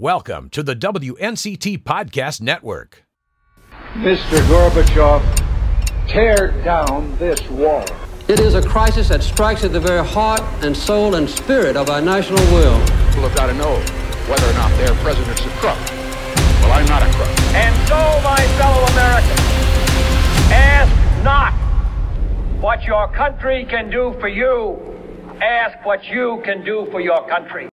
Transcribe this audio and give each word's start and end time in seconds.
Welcome 0.00 0.48
to 0.52 0.62
the 0.62 0.74
WNCT 0.74 1.82
Podcast 1.82 2.40
Network. 2.40 3.04
Mr. 3.92 4.40
Gorbachev, 4.48 5.20
tear 6.08 6.52
down 6.64 7.14
this 7.18 7.38
wall. 7.50 7.84
It 8.26 8.40
is 8.40 8.54
a 8.54 8.66
crisis 8.66 9.10
that 9.10 9.22
strikes 9.22 9.62
at 9.62 9.74
the 9.74 9.78
very 9.78 10.02
heart 10.02 10.40
and 10.64 10.74
soul 10.74 11.16
and 11.16 11.28
spirit 11.28 11.76
of 11.76 11.90
our 11.90 12.00
national 12.00 12.42
will. 12.44 12.80
People 13.08 13.28
have 13.28 13.36
got 13.36 13.48
to 13.48 13.52
know 13.52 13.76
whether 14.26 14.48
or 14.48 14.54
not 14.54 14.70
their 14.78 14.94
president's 15.04 15.44
a 15.44 15.50
crook. 15.60 15.76
Well, 16.62 16.72
I'm 16.72 16.86
not 16.86 17.02
a 17.02 17.12
crook. 17.12 17.28
And 17.52 17.76
so, 17.86 17.96
my 18.24 18.40
fellow 18.56 18.82
Americans, 18.92 19.40
ask 20.50 21.22
not 21.22 21.52
what 22.58 22.84
your 22.84 23.06
country 23.08 23.66
can 23.66 23.90
do 23.90 24.16
for 24.18 24.28
you. 24.28 24.78
Ask 25.42 25.84
what 25.84 26.08
you 26.08 26.40
can 26.42 26.64
do 26.64 26.88
for 26.90 27.02
your 27.02 27.28
country. 27.28 27.69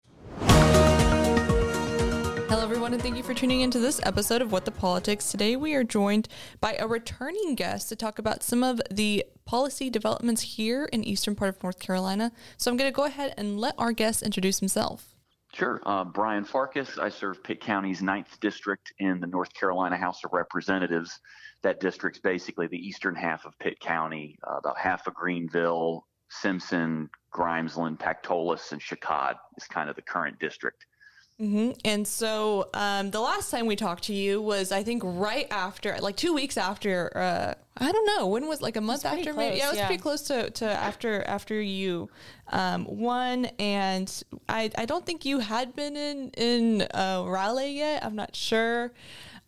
Hello, 2.52 2.64
everyone, 2.64 2.92
and 2.92 3.02
thank 3.02 3.16
you 3.16 3.22
for 3.22 3.32
tuning 3.32 3.62
into 3.62 3.78
this 3.78 3.98
episode 4.02 4.42
of 4.42 4.52
What 4.52 4.66
the 4.66 4.70
Politics. 4.70 5.30
Today, 5.30 5.56
we 5.56 5.72
are 5.72 5.82
joined 5.82 6.28
by 6.60 6.74
a 6.74 6.86
returning 6.86 7.54
guest 7.54 7.88
to 7.88 7.96
talk 7.96 8.18
about 8.18 8.42
some 8.42 8.62
of 8.62 8.78
the 8.90 9.24
policy 9.46 9.88
developments 9.88 10.42
here 10.42 10.84
in 10.92 11.02
eastern 11.02 11.34
part 11.34 11.48
of 11.48 11.62
North 11.62 11.78
Carolina. 11.78 12.30
So, 12.58 12.70
I'm 12.70 12.76
going 12.76 12.92
to 12.92 12.94
go 12.94 13.04
ahead 13.04 13.32
and 13.38 13.58
let 13.58 13.74
our 13.78 13.92
guest 13.92 14.22
introduce 14.22 14.58
himself. 14.58 15.14
Sure. 15.54 15.80
Uh, 15.86 16.04
Brian 16.04 16.44
Farkas. 16.44 16.98
I 16.98 17.08
serve 17.08 17.42
Pitt 17.42 17.62
County's 17.62 18.02
9th 18.02 18.38
District 18.40 18.92
in 18.98 19.18
the 19.18 19.28
North 19.28 19.54
Carolina 19.54 19.96
House 19.96 20.22
of 20.22 20.34
Representatives. 20.34 21.18
That 21.62 21.80
district's 21.80 22.20
basically 22.20 22.66
the 22.66 22.76
eastern 22.76 23.14
half 23.14 23.46
of 23.46 23.58
Pitt 23.60 23.80
County, 23.80 24.36
uh, 24.46 24.58
about 24.58 24.76
half 24.76 25.06
of 25.06 25.14
Greenville, 25.14 26.06
Simpson, 26.28 27.08
Grimesland, 27.34 27.98
Pactolus, 27.98 28.72
and 28.72 28.82
Sheckard 28.82 29.36
is 29.56 29.64
kind 29.64 29.88
of 29.88 29.96
the 29.96 30.02
current 30.02 30.38
district. 30.38 30.84
Mm-hmm. 31.42 31.72
And 31.84 32.06
so 32.06 32.68
um, 32.72 33.10
the 33.10 33.20
last 33.20 33.50
time 33.50 33.66
we 33.66 33.74
talked 33.74 34.04
to 34.04 34.14
you 34.14 34.40
was, 34.40 34.70
I 34.70 34.84
think, 34.84 35.02
right 35.04 35.48
after, 35.50 35.96
like 35.98 36.16
two 36.16 36.32
weeks 36.32 36.56
after. 36.56 37.10
Uh, 37.16 37.54
I 37.76 37.90
don't 37.90 38.06
know 38.16 38.28
when 38.28 38.46
was 38.46 38.62
like 38.62 38.76
a 38.76 38.80
month 38.80 39.04
after. 39.04 39.32
close, 39.32 39.36
maybe 39.36 39.56
yeah, 39.56 39.66
it 39.66 39.70
was 39.70 39.78
yeah. 39.78 39.86
pretty 39.86 40.00
close 40.00 40.22
to, 40.22 40.50
to 40.50 40.66
after 40.66 41.24
after 41.24 41.60
you 41.60 42.10
um, 42.48 42.86
won. 42.88 43.46
And 43.58 44.22
I 44.48 44.70
I 44.78 44.84
don't 44.84 45.04
think 45.04 45.24
you 45.24 45.40
had 45.40 45.74
been 45.74 45.96
in 45.96 46.30
in 46.36 46.82
uh, 46.94 47.24
Raleigh 47.26 47.72
yet. 47.72 48.04
I'm 48.04 48.14
not 48.14 48.36
sure. 48.36 48.92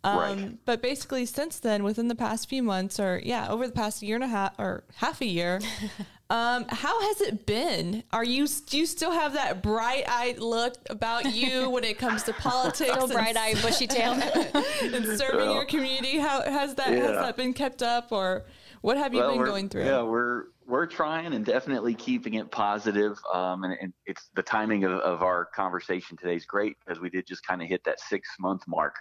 Um, 0.03 0.19
Right. 0.19 0.65
But 0.67 0.83
basically, 0.83 1.25
since 1.27 1.61
then, 1.61 1.83
within 1.83 2.09
the 2.09 2.15
past 2.15 2.49
few 2.49 2.63
months, 2.63 3.01
or 3.01 3.21
yeah, 3.25 3.49
over 3.49 3.67
the 3.67 3.73
past 3.73 4.03
year 4.03 4.17
and 4.17 4.25
a 4.25 4.29
half 4.29 4.53
or 4.59 4.85
half 4.97 5.21
a 5.21 5.27
year, 5.27 5.61
um, 6.31 6.65
how 6.69 7.01
has 7.03 7.21
it 7.21 7.45
been? 7.45 8.03
Are 8.13 8.25
you 8.25 8.47
do 8.67 8.79
you 8.79 8.87
still 8.87 9.11
have 9.11 9.35
that 9.35 9.63
bright 9.63 10.05
eyed 10.09 10.39
look 10.39 10.75
about 10.89 11.35
you 11.35 11.69
when 11.71 11.85
it 11.85 11.99
comes 11.99 12.23
to 12.25 12.33
politics? 12.33 12.91
Still 12.91 13.05
and 13.05 13.13
bright 13.13 13.37
eyed, 13.37 13.61
bushy 13.61 13.87
tail. 13.87 14.13
and 14.83 15.05
serving 15.19 15.51
your 15.51 15.67
community. 15.67 16.19
How 16.19 16.43
has 16.43 16.75
that 16.77 16.89
has 16.89 17.13
that 17.13 17.37
been 17.37 17.53
kept 17.53 17.83
up, 17.83 18.11
or 18.11 18.45
what 18.81 18.97
have 18.97 19.13
you 19.13 19.21
Well, 19.21 19.37
been 19.37 19.45
going 19.45 19.69
through? 19.69 19.85
Yeah, 19.85 20.03
we're 20.03 20.45
we're 20.67 20.87
trying 20.87 21.35
and 21.35 21.45
definitely 21.45 21.95
keeping 21.95 22.35
it 22.35 22.51
positive. 22.51 23.19
Um, 23.33 23.65
and, 23.65 23.77
and 23.81 23.93
it's 24.07 24.31
the 24.35 24.43
timing 24.43 24.85
of, 24.85 24.93
of 24.93 25.23
our 25.23 25.47
conversation 25.55 26.17
today 26.17 26.37
is 26.37 26.47
great 26.47 26.77
because 26.81 27.01
we 27.01 27.11
did 27.11 27.27
just 27.27 27.47
kind 27.47 27.63
of 27.63 27.69
hit 27.69 27.85
that 27.85 28.01
six 28.01 28.29
month 28.41 28.63
mark 28.67 28.95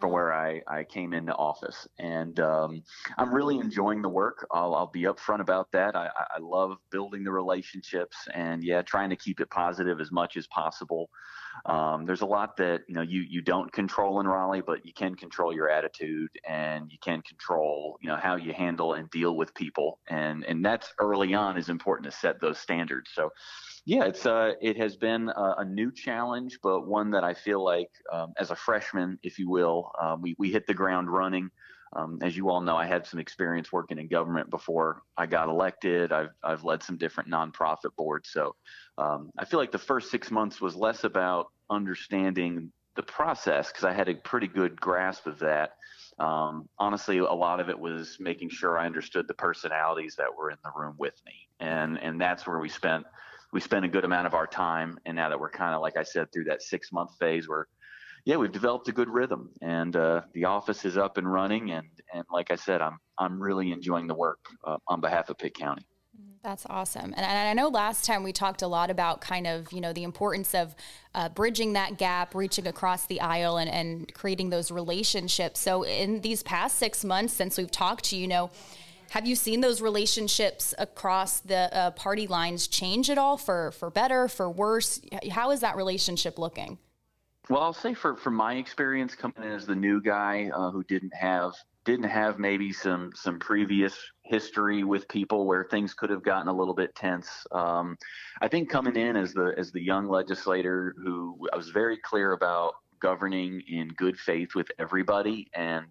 from 0.00 0.10
where 0.10 0.32
I, 0.32 0.60
I 0.66 0.84
came 0.84 1.12
into 1.12 1.34
office. 1.34 1.86
And 1.98 2.38
um, 2.40 2.82
I'm 3.18 3.32
really 3.32 3.58
enjoying 3.58 4.02
the 4.02 4.08
work. 4.08 4.46
I'll, 4.50 4.74
I'll 4.74 4.90
be 4.90 5.02
upfront 5.02 5.40
about 5.40 5.70
that. 5.72 5.96
I, 5.96 6.08
I 6.16 6.38
love 6.40 6.76
building 6.90 7.24
the 7.24 7.32
relationships 7.32 8.16
and 8.34 8.62
yeah, 8.62 8.82
trying 8.82 9.10
to 9.10 9.16
keep 9.16 9.40
it 9.40 9.50
positive 9.50 10.00
as 10.00 10.10
much 10.12 10.36
as 10.36 10.46
possible. 10.48 11.08
Um, 11.66 12.04
there's 12.04 12.22
a 12.22 12.26
lot 12.26 12.56
that 12.56 12.80
you 12.88 12.94
know 12.96 13.02
you 13.02 13.20
you 13.20 13.40
don't 13.40 13.72
control 13.72 14.20
in 14.20 14.26
Raleigh, 14.26 14.60
but 14.60 14.84
you 14.84 14.92
can 14.92 15.14
control 15.14 15.54
your 15.54 15.70
attitude 15.70 16.30
and 16.48 16.90
you 16.90 16.98
can 17.00 17.22
control 17.22 17.96
you 18.02 18.08
know 18.08 18.16
how 18.16 18.34
you 18.36 18.52
handle 18.52 18.94
and 18.94 19.08
deal 19.10 19.36
with 19.36 19.54
people, 19.54 20.00
and 20.08 20.44
and 20.44 20.64
that's 20.64 20.92
early 20.98 21.32
on 21.32 21.56
is 21.56 21.68
important 21.68 22.10
to 22.10 22.18
set 22.18 22.40
those 22.40 22.58
standards. 22.58 23.10
So. 23.14 23.30
Yeah, 23.86 24.04
it's 24.04 24.24
uh, 24.24 24.52
it 24.62 24.78
has 24.78 24.96
been 24.96 25.28
a, 25.28 25.56
a 25.58 25.64
new 25.64 25.92
challenge, 25.92 26.58
but 26.62 26.86
one 26.86 27.10
that 27.10 27.22
I 27.22 27.34
feel 27.34 27.62
like, 27.62 27.90
um, 28.10 28.32
as 28.38 28.50
a 28.50 28.56
freshman, 28.56 29.18
if 29.22 29.38
you 29.38 29.48
will, 29.50 29.92
um, 30.00 30.22
we 30.22 30.34
we 30.38 30.50
hit 30.50 30.66
the 30.66 30.74
ground 30.74 31.10
running. 31.10 31.50
Um, 31.94 32.18
as 32.22 32.36
you 32.36 32.48
all 32.48 32.60
know, 32.60 32.76
I 32.76 32.86
had 32.86 33.06
some 33.06 33.20
experience 33.20 33.70
working 33.70 33.98
in 33.98 34.08
government 34.08 34.50
before 34.50 35.02
I 35.16 35.26
got 35.26 35.50
elected. 35.50 36.12
I've 36.12 36.30
I've 36.42 36.64
led 36.64 36.82
some 36.82 36.96
different 36.96 37.28
nonprofit 37.28 37.94
boards, 37.94 38.30
so 38.30 38.56
um, 38.96 39.30
I 39.38 39.44
feel 39.44 39.60
like 39.60 39.72
the 39.72 39.78
first 39.78 40.10
six 40.10 40.30
months 40.30 40.62
was 40.62 40.74
less 40.74 41.04
about 41.04 41.52
understanding 41.68 42.72
the 42.96 43.02
process 43.02 43.68
because 43.68 43.84
I 43.84 43.92
had 43.92 44.08
a 44.08 44.14
pretty 44.14 44.48
good 44.48 44.80
grasp 44.80 45.26
of 45.26 45.40
that. 45.40 45.76
Um, 46.18 46.68
honestly, 46.78 47.18
a 47.18 47.24
lot 47.24 47.60
of 47.60 47.68
it 47.68 47.78
was 47.78 48.16
making 48.18 48.48
sure 48.48 48.78
I 48.78 48.86
understood 48.86 49.28
the 49.28 49.34
personalities 49.34 50.14
that 50.16 50.34
were 50.34 50.50
in 50.50 50.58
the 50.64 50.72
room 50.74 50.94
with 50.96 51.20
me, 51.26 51.48
and 51.60 51.98
and 51.98 52.18
that's 52.18 52.46
where 52.46 52.58
we 52.58 52.70
spent 52.70 53.04
we 53.54 53.60
spend 53.60 53.84
a 53.84 53.88
good 53.88 54.04
amount 54.04 54.26
of 54.26 54.34
our 54.34 54.48
time. 54.48 54.98
And 55.06 55.14
now 55.16 55.28
that 55.28 55.38
we're 55.38 55.48
kind 55.48 55.74
of 55.74 55.80
like 55.80 55.96
I 55.96 56.02
said 56.02 56.30
through 56.32 56.44
that 56.44 56.60
six 56.60 56.92
month 56.92 57.12
phase, 57.20 57.48
where 57.48 57.68
yeah, 58.24 58.36
we've 58.36 58.52
developed 58.52 58.88
a 58.88 58.92
good 58.92 59.08
rhythm, 59.08 59.50
and 59.62 59.94
uh, 59.94 60.22
the 60.32 60.46
office 60.46 60.84
is 60.84 60.96
up 60.96 61.18
and 61.18 61.32
running, 61.32 61.70
and 61.70 61.86
and 62.12 62.24
like 62.32 62.50
I 62.50 62.56
said, 62.56 62.82
I'm 62.82 62.98
I'm 63.16 63.40
really 63.40 63.70
enjoying 63.70 64.08
the 64.08 64.14
work 64.14 64.44
uh, 64.64 64.78
on 64.88 65.00
behalf 65.00 65.30
of 65.30 65.38
Pitt 65.38 65.54
County. 65.54 65.86
That's 66.42 66.66
awesome. 66.68 67.14
And 67.16 67.24
I 67.24 67.50
I 67.50 67.52
know 67.52 67.68
last 67.68 68.04
time 68.04 68.24
we 68.24 68.32
talked 68.32 68.62
a 68.62 68.66
lot 68.66 68.90
about 68.90 69.20
kind 69.20 69.46
of, 69.46 69.72
you 69.72 69.80
know, 69.80 69.92
the 69.92 70.02
importance 70.02 70.54
of 70.54 70.74
uh, 71.14 71.28
bridging 71.28 71.74
that 71.74 71.96
gap, 71.96 72.34
reaching 72.34 72.66
across 72.66 73.06
the 73.06 73.20
aisle 73.20 73.58
and, 73.58 73.70
and 73.70 74.12
creating 74.14 74.50
those 74.50 74.70
relationships. 74.70 75.60
So 75.60 75.84
in 75.84 76.20
these 76.22 76.42
past 76.42 76.76
six 76.76 77.04
months 77.04 77.32
since 77.34 77.56
we've 77.56 77.70
talked 77.70 78.04
to 78.06 78.16
you, 78.16 78.22
you 78.22 78.28
know, 78.28 78.50
have 79.14 79.28
you 79.28 79.36
seen 79.36 79.60
those 79.60 79.80
relationships 79.80 80.74
across 80.76 81.38
the 81.38 81.72
uh, 81.72 81.92
party 81.92 82.26
lines 82.26 82.66
change 82.66 83.08
at 83.08 83.16
all 83.16 83.36
for, 83.36 83.70
for 83.70 83.88
better, 83.88 84.26
for 84.26 84.50
worse? 84.50 85.00
How 85.30 85.52
is 85.52 85.60
that 85.60 85.76
relationship 85.76 86.36
looking? 86.36 86.78
Well, 87.48 87.62
I'll 87.62 87.72
say 87.72 87.94
for 87.94 88.16
from 88.16 88.34
my 88.34 88.54
experience 88.54 89.14
coming 89.14 89.44
in 89.44 89.52
as 89.52 89.66
the 89.66 89.76
new 89.76 90.02
guy 90.02 90.50
uh, 90.52 90.72
who 90.72 90.82
didn't 90.82 91.14
have 91.14 91.52
didn't 91.84 92.08
have 92.08 92.40
maybe 92.40 92.72
some 92.72 93.12
some 93.14 93.38
previous 93.38 93.96
history 94.24 94.82
with 94.82 95.06
people 95.06 95.46
where 95.46 95.62
things 95.62 95.94
could 95.94 96.10
have 96.10 96.24
gotten 96.24 96.48
a 96.48 96.52
little 96.52 96.74
bit 96.74 96.92
tense. 96.96 97.46
Um, 97.52 97.96
I 98.42 98.48
think 98.48 98.68
coming 98.68 98.96
in 98.96 99.14
as 99.14 99.32
the 99.32 99.54
as 99.56 99.70
the 99.70 99.80
young 99.80 100.08
legislator 100.08 100.92
who 100.98 101.38
I 101.52 101.56
was 101.56 101.68
very 101.68 101.98
clear 101.98 102.32
about 102.32 102.72
governing 102.98 103.62
in 103.68 103.88
good 103.90 104.18
faith 104.18 104.56
with 104.56 104.72
everybody 104.80 105.46
and 105.54 105.86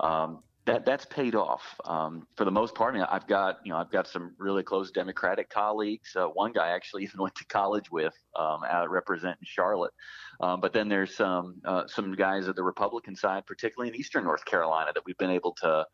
um, 0.00 0.42
that 0.66 0.84
that's 0.84 1.06
paid 1.06 1.34
off 1.34 1.62
um, 1.84 2.26
for 2.36 2.44
the 2.44 2.50
most 2.50 2.74
part. 2.74 2.94
I 2.94 2.98
mean, 2.98 3.06
I've 3.10 3.26
got 3.26 3.58
you 3.64 3.72
know 3.72 3.78
I've 3.78 3.90
got 3.90 4.06
some 4.06 4.34
really 4.38 4.62
close 4.62 4.90
Democratic 4.90 5.48
colleagues. 5.48 6.14
Uh, 6.14 6.26
one 6.26 6.52
guy 6.52 6.68
actually 6.70 7.02
even 7.04 7.20
went 7.20 7.34
to 7.36 7.44
college 7.46 7.90
with 7.90 8.14
um, 8.38 8.60
out 8.68 8.90
representing 8.90 9.38
Charlotte. 9.44 9.92
Um, 10.40 10.60
but 10.60 10.72
then 10.72 10.88
there's 10.88 11.14
some 11.14 11.56
uh, 11.64 11.86
some 11.86 12.12
guys 12.14 12.48
at 12.48 12.56
the 12.56 12.62
Republican 12.62 13.16
side, 13.16 13.46
particularly 13.46 13.90
in 13.90 13.98
Eastern 13.98 14.24
North 14.24 14.44
Carolina, 14.44 14.90
that 14.94 15.02
we've 15.04 15.18
been 15.18 15.30
able 15.30 15.52
to 15.62 15.86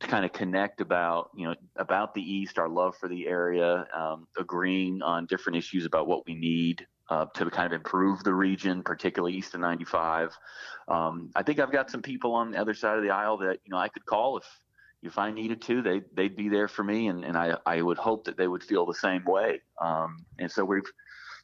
to 0.00 0.06
kind 0.06 0.24
of 0.24 0.32
connect 0.32 0.80
about 0.80 1.30
you 1.34 1.48
know 1.48 1.54
about 1.76 2.14
the 2.14 2.22
East, 2.22 2.58
our 2.58 2.68
love 2.68 2.96
for 2.96 3.08
the 3.08 3.26
area, 3.26 3.86
um, 3.96 4.26
agreeing 4.38 5.02
on 5.02 5.26
different 5.26 5.56
issues 5.56 5.86
about 5.86 6.06
what 6.06 6.26
we 6.26 6.34
need 6.34 6.86
uh, 7.10 7.26
to 7.34 7.50
kind 7.50 7.66
of 7.66 7.72
improve 7.72 8.22
the 8.22 8.32
region, 8.32 8.82
particularly 8.82 9.36
east 9.36 9.54
of 9.54 9.60
95. 9.60 10.30
Um, 10.88 11.30
I 11.34 11.42
think 11.42 11.58
I've 11.58 11.72
got 11.72 11.90
some 11.90 12.02
people 12.02 12.32
on 12.32 12.52
the 12.52 12.60
other 12.60 12.74
side 12.74 12.96
of 12.96 13.02
the 13.02 13.10
aisle 13.10 13.38
that 13.38 13.58
you 13.64 13.70
know 13.70 13.78
I 13.78 13.88
could 13.88 14.06
call 14.06 14.38
if 14.38 14.44
if 15.02 15.18
I 15.18 15.30
needed 15.30 15.60
to. 15.62 15.82
They 15.82 16.02
they'd 16.14 16.36
be 16.36 16.48
there 16.48 16.68
for 16.68 16.84
me, 16.84 17.08
and, 17.08 17.24
and 17.24 17.36
I 17.36 17.56
I 17.66 17.82
would 17.82 17.98
hope 17.98 18.24
that 18.24 18.36
they 18.36 18.48
would 18.48 18.62
feel 18.62 18.86
the 18.86 18.94
same 18.94 19.24
way. 19.24 19.60
Um, 19.80 20.24
and 20.38 20.50
so 20.50 20.64
we've. 20.64 20.82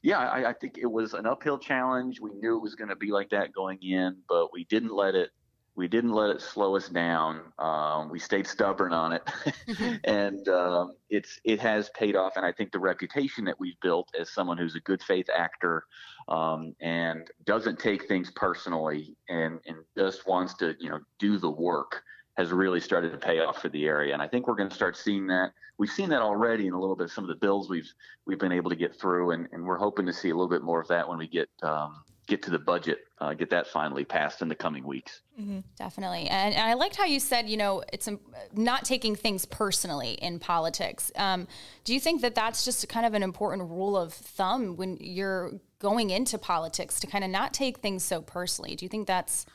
Yeah, 0.03 0.19
I, 0.19 0.51
I 0.51 0.53
think 0.53 0.79
it 0.79 0.87
was 0.87 1.15
an 1.15 1.27
uphill 1.27 1.59
challenge. 1.59 2.21
We 2.21 2.31
knew 2.35 2.57
it 2.57 2.63
was 2.63 2.77
going 2.77 2.91
to 2.91 2.97
be 2.97 3.11
like 3.11 3.31
that 3.31 3.53
going 3.53 3.79
in, 3.83 4.19
but 4.29 4.53
we 4.53 4.65
didn't 4.65 4.95
let 4.95 5.17
it 5.17 5.31
we 5.77 5.89
didn't 5.89 6.13
let 6.13 6.31
it 6.31 6.41
slow 6.41 6.75
us 6.75 6.89
down. 6.89 7.53
Um, 7.59 8.09
we 8.11 8.19
stayed 8.19 8.47
stubborn 8.47 8.93
on 8.93 9.13
it, 9.13 9.23
and 10.05 10.49
um, 10.49 10.95
it's 11.11 11.39
it 11.45 11.61
has 11.61 11.91
paid 11.91 12.17
off. 12.17 12.37
And 12.37 12.47
I 12.47 12.53
think 12.53 12.73
the 12.73 12.79
reputation 12.79 13.45
that 13.45 13.61
we've 13.61 13.79
built 13.83 14.09
as 14.19 14.33
someone 14.33 14.57
who's 14.57 14.75
a 14.75 14.81
good 14.81 15.03
faith 15.03 15.29
actor 15.35 15.85
um, 16.29 16.75
and 16.81 17.31
doesn't 17.45 17.79
take 17.79 18.09
things 18.09 18.31
personally 18.35 19.17
and 19.29 19.61
and 19.67 19.77
just 19.97 20.27
wants 20.27 20.55
to 20.55 20.75
you 20.81 20.89
know 20.89 20.99
do 21.19 21.39
the 21.39 21.51
work 21.51 22.03
has 22.39 22.53
really 22.53 22.81
started 22.81 23.13
to 23.13 23.19
pay 23.19 23.41
off 23.41 23.63
for 23.63 23.71
the 23.71 23.87
area. 23.87 24.13
And 24.13 24.23
I 24.23 24.29
think 24.29 24.47
we're 24.47 24.57
going 24.57 24.69
to 24.69 24.75
start 24.75 24.97
seeing 24.97 25.27
that. 25.29 25.53
We've 25.79 25.91
seen 25.91 26.11
that 26.11 26.21
already 26.21 26.67
in 26.67 26.75
a 26.75 26.81
little 26.81 26.97
bit 26.97 27.05
of 27.05 27.13
some 27.13 27.25
of 27.25 27.29
the 27.29 27.37
bills 27.37 27.69
we've 27.69 27.91
we've 28.27 28.39
been 28.39 28.53
able 28.53 28.71
to 28.71 28.77
get 28.77 28.99
through, 28.99 29.33
and, 29.33 29.47
and 29.53 29.65
we're 29.65 29.79
hoping 29.79 30.07
to 30.07 30.13
see 30.13 30.31
a 30.31 30.35
little 30.35 30.49
bit 30.49 30.63
more 30.63 30.81
of 30.81 30.89
that 30.89 31.07
when 31.07 31.19
we 31.19 31.29
get 31.29 31.49
um, 31.63 32.03
get 32.27 32.43
to 32.43 32.51
the 32.51 32.59
budget, 32.59 33.07
uh, 33.21 33.35
get 33.35 33.51
that 33.51 33.67
finally 33.67 34.05
passed 34.05 34.43
in 34.43 34.49
the 34.49 34.55
coming 34.55 34.85
weeks. 34.85 35.21
Mm-hmm. 35.41 35.61
Definitely. 35.77 36.27
And, 36.29 36.55
and, 36.55 36.69
I 36.69 36.75
liked 36.75 36.97
how 36.97 37.05
you 37.05 37.21
said, 37.21 37.49
you 37.49 37.57
know, 37.57 37.83
it's 37.93 38.09
um, 38.09 38.21
not 38.53 38.85
taking 38.85 39.15
things 39.15 39.45
personally 39.45 40.13
in 40.15 40.39
politics. 40.39 41.13
Um, 41.17 41.47
do 41.85 41.95
you 41.95 42.01
think 42.01 42.23
that 42.23 42.35
that's 42.35 42.65
just 42.65 42.89
kind 42.89 43.07
of 43.07 43.15
an 43.15 43.23
important 43.23 43.69
rule 43.69 43.97
of 43.97 44.13
thumb 44.13 44.77
when 44.77 44.97
you're 45.01 45.53
going 45.79 46.11
into 46.11 46.39
politics 46.39 46.99
to 47.01 47.07
kind 47.07 47.25
of 47.25 47.31
not 47.31 47.55
take 47.55 47.79
things 47.79 48.03
so 48.05 48.21
personally? 48.21 48.75
Do 48.75 48.85
you 48.85 48.89
think 48.89 49.07
that's 49.07 49.47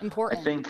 important? 0.00 0.40
I 0.40 0.44
think 0.44 0.68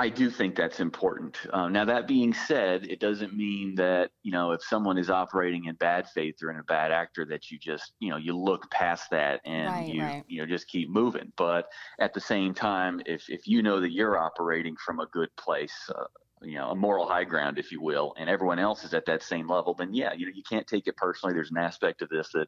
I 0.00 0.08
do 0.08 0.30
think 0.30 0.54
that's 0.54 0.78
important. 0.78 1.36
Um, 1.52 1.72
now, 1.72 1.84
that 1.84 2.06
being 2.06 2.32
said, 2.32 2.86
it 2.86 3.00
doesn't 3.00 3.36
mean 3.36 3.74
that 3.74 4.10
you 4.22 4.30
know 4.30 4.52
if 4.52 4.62
someone 4.62 4.96
is 4.96 5.10
operating 5.10 5.64
in 5.64 5.74
bad 5.74 6.08
faith 6.08 6.36
or 6.40 6.50
in 6.50 6.58
a 6.58 6.62
bad 6.62 6.92
actor 6.92 7.24
that 7.26 7.50
you 7.50 7.58
just 7.58 7.92
you 7.98 8.08
know 8.10 8.16
you 8.16 8.36
look 8.36 8.70
past 8.70 9.10
that 9.10 9.40
and 9.44 9.68
right, 9.68 9.88
you 9.88 10.02
right. 10.02 10.24
you 10.28 10.40
know 10.40 10.46
just 10.46 10.68
keep 10.68 10.88
moving. 10.88 11.32
But 11.36 11.68
at 11.98 12.14
the 12.14 12.20
same 12.20 12.54
time, 12.54 13.02
if 13.06 13.28
if 13.28 13.48
you 13.48 13.60
know 13.60 13.80
that 13.80 13.92
you're 13.92 14.16
operating 14.16 14.76
from 14.76 15.00
a 15.00 15.06
good 15.06 15.34
place. 15.36 15.90
Uh, 15.94 16.04
you 16.40 16.54
know, 16.54 16.68
a 16.68 16.74
moral 16.76 17.04
high 17.04 17.24
ground, 17.24 17.58
if 17.58 17.72
you 17.72 17.82
will, 17.82 18.14
and 18.16 18.30
everyone 18.30 18.60
else 18.60 18.84
is 18.84 18.94
at 18.94 19.04
that 19.06 19.24
same 19.24 19.48
level, 19.48 19.74
then 19.74 19.92
yeah, 19.92 20.12
you 20.12 20.24
know, 20.24 20.30
you 20.32 20.44
can't 20.48 20.68
take 20.68 20.86
it 20.86 20.96
personally. 20.96 21.34
There's 21.34 21.50
an 21.50 21.58
aspect 21.58 22.00
of 22.00 22.08
this 22.10 22.28
that, 22.32 22.46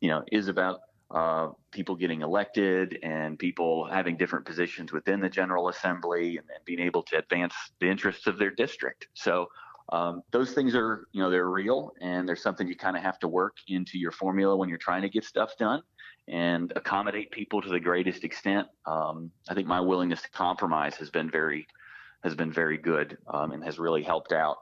you 0.00 0.10
know, 0.10 0.24
is 0.32 0.48
about 0.48 0.80
uh, 1.10 1.48
people 1.72 1.96
getting 1.96 2.22
elected 2.22 2.98
and 3.02 3.38
people 3.38 3.88
having 3.90 4.16
different 4.16 4.44
positions 4.44 4.92
within 4.92 5.20
the 5.20 5.28
General 5.28 5.68
Assembly 5.68 6.36
and, 6.36 6.46
and 6.54 6.64
being 6.64 6.80
able 6.80 7.02
to 7.02 7.18
advance 7.18 7.54
the 7.80 7.88
interests 7.88 8.26
of 8.26 8.38
their 8.38 8.50
district. 8.50 9.08
So 9.14 9.48
um, 9.92 10.22
those 10.30 10.52
things 10.52 10.74
are, 10.76 11.08
you 11.12 11.20
know, 11.20 11.30
they're 11.30 11.48
real 11.48 11.92
and 12.00 12.28
there's 12.28 12.42
something 12.42 12.68
you 12.68 12.76
kind 12.76 12.96
of 12.96 13.02
have 13.02 13.18
to 13.20 13.28
work 13.28 13.56
into 13.66 13.98
your 13.98 14.12
formula 14.12 14.56
when 14.56 14.68
you're 14.68 14.78
trying 14.78 15.02
to 15.02 15.08
get 15.08 15.24
stuff 15.24 15.56
done 15.58 15.82
and 16.28 16.72
accommodate 16.76 17.32
people 17.32 17.60
to 17.60 17.68
the 17.68 17.80
greatest 17.80 18.22
extent. 18.22 18.68
Um, 18.86 19.32
I 19.48 19.54
think 19.54 19.66
my 19.66 19.80
willingness 19.80 20.22
to 20.22 20.30
compromise 20.30 20.94
has 20.96 21.10
been 21.10 21.28
very, 21.28 21.66
has 22.22 22.36
been 22.36 22.52
very 22.52 22.78
good 22.78 23.18
um, 23.26 23.50
and 23.50 23.64
has 23.64 23.80
really 23.80 24.04
helped 24.04 24.30
out, 24.32 24.58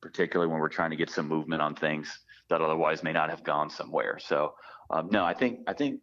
particularly 0.00 0.48
when 0.48 0.60
we're 0.60 0.68
trying 0.68 0.90
to 0.90 0.96
get 0.96 1.10
some 1.10 1.26
movement 1.26 1.60
on 1.60 1.74
things 1.74 2.20
that 2.48 2.60
otherwise 2.60 3.02
may 3.02 3.12
not 3.12 3.30
have 3.30 3.44
gone 3.44 3.70
somewhere. 3.70 4.18
So 4.18 4.54
um, 4.90 5.08
no, 5.10 5.24
I 5.24 5.34
think 5.34 5.60
I 5.66 5.72
think 5.72 6.00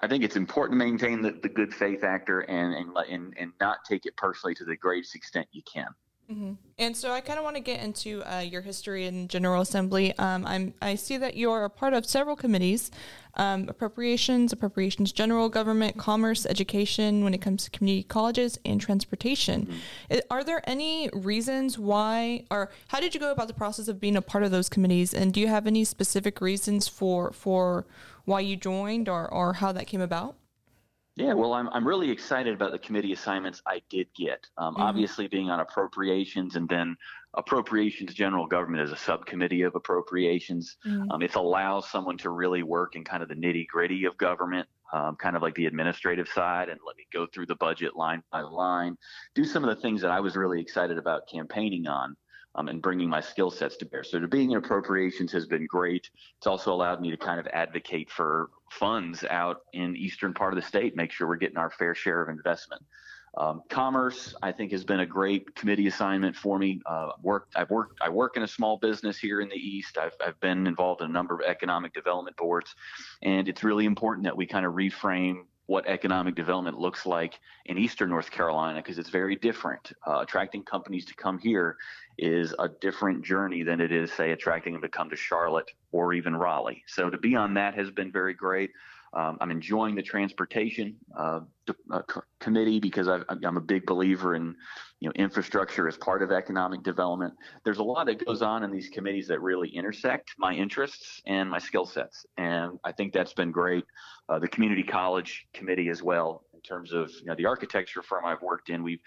I 0.00 0.08
think 0.08 0.24
it's 0.24 0.36
important 0.36 0.80
to 0.80 0.84
maintain 0.84 1.20
the, 1.20 1.32
the 1.42 1.48
good 1.48 1.74
faith 1.74 2.04
actor 2.04 2.40
and, 2.40 2.74
and 2.74 2.90
and 3.08 3.34
and 3.38 3.52
not 3.60 3.78
take 3.88 4.06
it 4.06 4.16
personally 4.16 4.54
to 4.56 4.64
the 4.64 4.76
greatest 4.76 5.14
extent 5.14 5.48
you 5.52 5.62
can. 5.62 5.88
Mm-hmm. 6.30 6.52
And 6.78 6.96
so 6.96 7.12
I 7.12 7.20
kind 7.20 7.38
of 7.38 7.44
want 7.44 7.56
to 7.56 7.62
get 7.62 7.82
into 7.82 8.22
uh, 8.22 8.38
your 8.38 8.62
history 8.62 9.06
in 9.06 9.26
General 9.26 9.62
Assembly. 9.62 10.16
Um, 10.16 10.46
I'm 10.46 10.74
I 10.80 10.94
see 10.94 11.16
that 11.16 11.36
you're 11.36 11.64
a 11.64 11.70
part 11.70 11.92
of 11.92 12.06
several 12.06 12.36
committees: 12.36 12.92
um, 13.34 13.68
appropriations, 13.68 14.52
appropriations, 14.52 15.10
general 15.10 15.48
government, 15.48 15.98
commerce, 15.98 16.46
education. 16.46 17.24
When 17.24 17.34
it 17.34 17.42
comes 17.42 17.64
to 17.64 17.70
community 17.70 18.04
colleges 18.04 18.58
and 18.64 18.80
transportation, 18.80 19.66
mm-hmm. 19.66 20.18
are 20.30 20.44
there 20.44 20.62
any 20.70 21.10
reasons 21.12 21.78
why, 21.78 22.44
or 22.50 22.70
how 22.88 23.00
did 23.00 23.12
you 23.12 23.20
go 23.20 23.32
about 23.32 23.48
the 23.48 23.54
process 23.54 23.88
of 23.88 24.00
being 24.00 24.16
a 24.16 24.22
part 24.22 24.44
of 24.44 24.52
those 24.52 24.68
committees? 24.68 25.12
And 25.12 25.34
do 25.34 25.40
you 25.40 25.48
have 25.48 25.66
any 25.66 25.82
specific 25.84 26.40
reasons 26.40 26.86
for 26.86 27.32
for 27.32 27.86
why 28.24 28.40
you 28.40 28.54
joined 28.54 29.08
or 29.08 29.26
or 29.28 29.54
how 29.54 29.72
that 29.72 29.88
came 29.88 30.00
about? 30.00 30.36
Yeah, 31.20 31.34
well, 31.34 31.52
I'm 31.52 31.68
I'm 31.70 31.86
really 31.86 32.10
excited 32.10 32.54
about 32.54 32.72
the 32.72 32.78
committee 32.78 33.12
assignments 33.12 33.62
I 33.66 33.82
did 33.88 34.08
get. 34.14 34.46
Um, 34.58 34.74
mm-hmm. 34.74 34.82
Obviously, 34.82 35.28
being 35.28 35.50
on 35.50 35.60
appropriations 35.60 36.56
and 36.56 36.68
then 36.68 36.96
appropriations 37.34 38.14
general 38.14 38.46
government 38.46 38.82
as 38.82 38.92
a 38.92 38.96
subcommittee 38.96 39.62
of 39.62 39.74
appropriations, 39.74 40.76
mm-hmm. 40.86 41.10
um, 41.10 41.22
it 41.22 41.34
allows 41.34 41.88
someone 41.90 42.18
to 42.18 42.30
really 42.30 42.62
work 42.62 42.96
in 42.96 43.04
kind 43.04 43.22
of 43.22 43.28
the 43.28 43.34
nitty 43.34 43.66
gritty 43.66 44.04
of 44.04 44.16
government, 44.18 44.68
um, 44.92 45.16
kind 45.16 45.36
of 45.36 45.42
like 45.42 45.54
the 45.54 45.66
administrative 45.66 46.28
side, 46.28 46.68
and 46.68 46.80
let 46.86 46.96
me 46.96 47.06
go 47.12 47.26
through 47.26 47.46
the 47.46 47.56
budget 47.56 47.96
line 47.96 48.22
by 48.32 48.40
line, 48.40 48.96
do 49.34 49.44
some 49.44 49.62
of 49.64 49.74
the 49.74 49.80
things 49.80 50.00
that 50.00 50.10
I 50.10 50.20
was 50.20 50.36
really 50.36 50.60
excited 50.60 50.98
about 50.98 51.28
campaigning 51.30 51.86
on 51.86 52.16
um, 52.54 52.68
and 52.68 52.82
bringing 52.82 53.08
my 53.08 53.20
skill 53.20 53.50
sets 53.50 53.76
to 53.78 53.86
bear. 53.86 54.04
So 54.04 54.18
to 54.18 54.28
being 54.28 54.52
in 54.52 54.58
appropriations 54.58 55.32
has 55.32 55.46
been 55.46 55.66
great. 55.66 56.10
It's 56.38 56.46
also 56.46 56.72
allowed 56.72 57.00
me 57.00 57.10
to 57.10 57.16
kind 57.16 57.40
of 57.40 57.46
advocate 57.48 58.10
for 58.10 58.50
funds 58.70 59.24
out 59.28 59.62
in 59.72 59.96
eastern 59.96 60.34
part 60.34 60.52
of 60.52 60.60
the 60.60 60.66
state, 60.66 60.96
make 60.96 61.12
sure 61.12 61.28
we're 61.28 61.36
getting 61.36 61.58
our 61.58 61.70
fair 61.70 61.94
share 61.94 62.22
of 62.22 62.28
investment. 62.28 62.82
Um, 63.38 63.62
commerce, 63.68 64.34
I 64.42 64.50
think, 64.50 64.72
has 64.72 64.82
been 64.82 65.00
a 65.00 65.06
great 65.06 65.54
committee 65.54 65.86
assignment 65.86 66.34
for 66.34 66.58
me. 66.58 66.80
Uh, 66.84 67.10
worked, 67.22 67.54
I've 67.54 67.70
worked, 67.70 68.00
I 68.02 68.08
work 68.08 68.36
in 68.36 68.42
a 68.42 68.48
small 68.48 68.76
business 68.76 69.18
here 69.18 69.40
in 69.40 69.48
the 69.48 69.54
East. 69.54 69.98
I've, 69.98 70.16
I've 70.24 70.38
been 70.40 70.66
involved 70.66 71.00
in 71.00 71.10
a 71.10 71.12
number 71.12 71.34
of 71.34 71.42
economic 71.46 71.94
development 71.94 72.36
boards, 72.36 72.74
and 73.22 73.48
it's 73.48 73.62
really 73.62 73.84
important 73.84 74.24
that 74.24 74.36
we 74.36 74.46
kind 74.46 74.66
of 74.66 74.72
reframe 74.72 75.44
what 75.70 75.86
economic 75.86 76.34
development 76.34 76.80
looks 76.80 77.06
like 77.06 77.38
in 77.66 77.78
eastern 77.78 78.10
North 78.10 78.28
Carolina 78.28 78.80
because 78.80 78.98
it's 78.98 79.08
very 79.08 79.36
different. 79.36 79.92
Uh, 80.04 80.18
attracting 80.18 80.64
companies 80.64 81.04
to 81.04 81.14
come 81.14 81.38
here 81.38 81.76
is 82.18 82.52
a 82.58 82.68
different 82.80 83.24
journey 83.24 83.62
than 83.62 83.80
it 83.80 83.92
is, 83.92 84.10
say, 84.10 84.32
attracting 84.32 84.72
them 84.72 84.82
to 84.82 84.88
come 84.88 85.08
to 85.08 85.14
Charlotte 85.14 85.70
or 85.92 86.12
even 86.12 86.34
Raleigh. 86.34 86.82
So 86.88 87.08
to 87.08 87.16
be 87.16 87.36
on 87.36 87.54
that 87.54 87.74
has 87.74 87.88
been 87.88 88.10
very 88.10 88.34
great. 88.34 88.72
Um, 89.12 89.38
I'm 89.40 89.50
enjoying 89.50 89.96
the 89.96 90.02
transportation 90.02 90.96
uh, 91.18 91.40
uh, 91.90 92.02
committee 92.38 92.78
because 92.78 93.08
i 93.08 93.20
am 93.44 93.56
a 93.56 93.60
big 93.60 93.84
believer 93.84 94.36
in, 94.36 94.54
you 95.00 95.08
know, 95.08 95.12
infrastructure 95.16 95.88
as 95.88 95.96
part 95.96 96.22
of 96.22 96.30
economic 96.30 96.84
development. 96.84 97.34
There's 97.64 97.78
a 97.78 97.82
lot 97.82 98.06
that 98.06 98.24
goes 98.24 98.40
on 98.40 98.62
in 98.62 98.70
these 98.70 98.88
committees 98.88 99.26
that 99.26 99.40
really 99.40 99.68
intersect 99.68 100.34
my 100.38 100.54
interests 100.54 101.20
and 101.26 101.50
my 101.50 101.58
skill 101.58 101.86
sets, 101.86 102.24
and 102.36 102.78
I 102.84 102.92
think 102.92 103.12
that's 103.12 103.32
been 103.32 103.50
great. 103.50 103.84
Uh, 104.28 104.38
the 104.38 104.48
community 104.48 104.84
college 104.84 105.46
committee 105.52 105.88
as 105.88 106.02
well, 106.04 106.44
in 106.54 106.60
terms 106.60 106.92
of 106.92 107.10
you 107.10 107.26
know 107.26 107.34
the 107.34 107.46
architecture 107.46 108.02
firm 108.02 108.24
I've 108.24 108.42
worked 108.42 108.70
in, 108.70 108.84
we've 108.84 109.00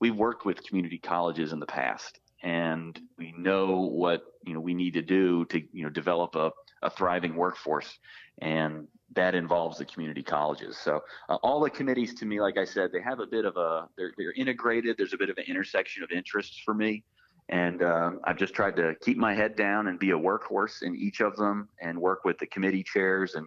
we've 0.00 0.16
worked 0.16 0.46
with 0.46 0.64
community 0.64 0.98
colleges 0.98 1.52
in 1.52 1.60
the 1.60 1.66
past, 1.66 2.18
and 2.42 2.98
we 3.18 3.34
know 3.36 3.82
what 3.82 4.22
you 4.46 4.54
know 4.54 4.60
we 4.60 4.72
need 4.72 4.94
to 4.94 5.02
do 5.02 5.44
to 5.46 5.60
you 5.72 5.84
know 5.84 5.90
develop 5.90 6.34
a, 6.34 6.50
a 6.82 6.90
thriving 6.90 7.34
workforce 7.34 7.98
and 8.40 8.86
that 9.14 9.34
involves 9.34 9.78
the 9.78 9.84
community 9.84 10.22
colleges. 10.22 10.78
So 10.78 11.00
uh, 11.28 11.36
all 11.42 11.60
the 11.60 11.70
committees 11.70 12.14
to 12.14 12.26
me 12.26 12.40
like 12.40 12.56
i 12.56 12.64
said 12.64 12.90
they 12.92 13.02
have 13.02 13.20
a 13.20 13.26
bit 13.26 13.44
of 13.44 13.56
a 13.56 13.88
they're, 13.96 14.12
they're 14.16 14.32
integrated. 14.32 14.96
There's 14.96 15.14
a 15.14 15.18
bit 15.18 15.30
of 15.30 15.38
an 15.38 15.44
intersection 15.46 16.02
of 16.02 16.10
interests 16.10 16.58
for 16.64 16.74
me. 16.74 17.04
And 17.48 17.82
um, 17.82 18.20
i've 18.24 18.38
just 18.38 18.54
tried 18.54 18.76
to 18.76 18.94
keep 19.02 19.16
my 19.16 19.34
head 19.34 19.56
down 19.56 19.88
and 19.88 19.98
be 19.98 20.10
a 20.10 20.18
workhorse 20.18 20.82
in 20.82 20.94
each 20.96 21.20
of 21.20 21.36
them 21.36 21.68
and 21.82 21.98
work 21.98 22.24
with 22.24 22.38
the 22.38 22.46
committee 22.46 22.84
chairs. 22.84 23.34
And 23.34 23.46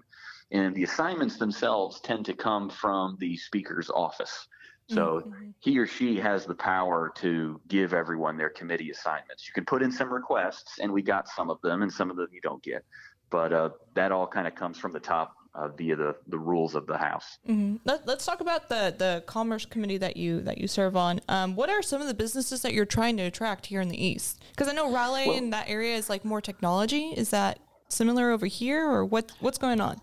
and 0.52 0.76
the 0.76 0.84
assignments 0.84 1.38
themselves 1.38 2.00
tend 2.02 2.26
to 2.26 2.34
come 2.34 2.70
from 2.70 3.18
the 3.20 3.36
speaker's 3.38 3.90
office 3.90 4.48
so 4.90 5.24
mm-hmm. 5.26 5.50
he 5.60 5.78
or 5.80 5.88
she 5.88 6.18
has 6.18 6.46
the 6.46 6.56
power 6.56 7.12
to 7.18 7.60
give 7.68 7.94
everyone 7.94 8.38
their 8.38 8.50
committee 8.50 8.92
assignments. 8.92 9.48
You 9.48 9.54
can 9.54 9.66
put 9.66 9.82
in 9.82 9.92
some 9.92 10.12
requests, 10.12 10.80
and 10.80 10.92
we 10.92 11.02
got 11.02 11.28
some 11.28 11.50
of 11.50 11.62
them, 11.62 11.82
and 11.82 11.92
some 11.92 12.10
of 12.12 12.18
them 12.18 12.28
you 12.32 12.42
don't 12.42 12.62
get. 12.64 12.84
But 13.30 13.54
uh, 13.54 13.70
that 13.96 14.12
all 14.12 14.28
kind 14.28 14.48
of 14.48 14.56
comes 14.56 14.78
from 14.78 14.92
the 14.92 15.00
top 15.00 15.36
uh, 15.56 15.68
via 15.70 15.96
the, 15.96 16.16
the 16.28 16.38
rules 16.38 16.76
of 16.76 16.88
the 16.88 16.98
House. 16.98 17.38
Mm-hmm. 17.48 17.78
Let, 17.86 18.08
us 18.08 18.26
talk 18.26 18.42
about 18.42 18.70
the 18.70 18.94
the 18.98 19.24
Commerce 19.26 19.66
Committee 19.66 19.98
that 19.98 20.18
you 20.18 20.42
that 20.42 20.58
you 20.58 20.68
serve 20.68 20.96
on. 20.96 21.22
Um, 21.30 21.56
what 21.56 21.70
are 21.70 21.82
some 21.82 22.02
of 22.02 22.08
the 22.08 22.14
businesses 22.14 22.62
that 22.62 22.74
you're 22.74 22.86
trying 22.86 23.18
to 23.18 23.24
attract 23.24 23.68
here 23.68 23.82
in 23.82 23.90
the 23.90 24.04
East? 24.04 24.44
Because 24.52 24.68
I 24.68 24.74
know 24.74 24.92
Raleigh 24.92 25.28
well, 25.28 25.38
in 25.38 25.50
that 25.52 25.70
area 25.70 25.96
is 25.96 26.10
like 26.10 26.26
more 26.26 26.42
technology. 26.42 27.14
Is 27.16 27.30
that 27.30 27.60
similar 27.88 28.32
over 28.32 28.48
here, 28.48 28.88
or 28.90 29.06
what 29.06 29.32
what's 29.40 29.58
going 29.58 29.80
on? 29.80 30.02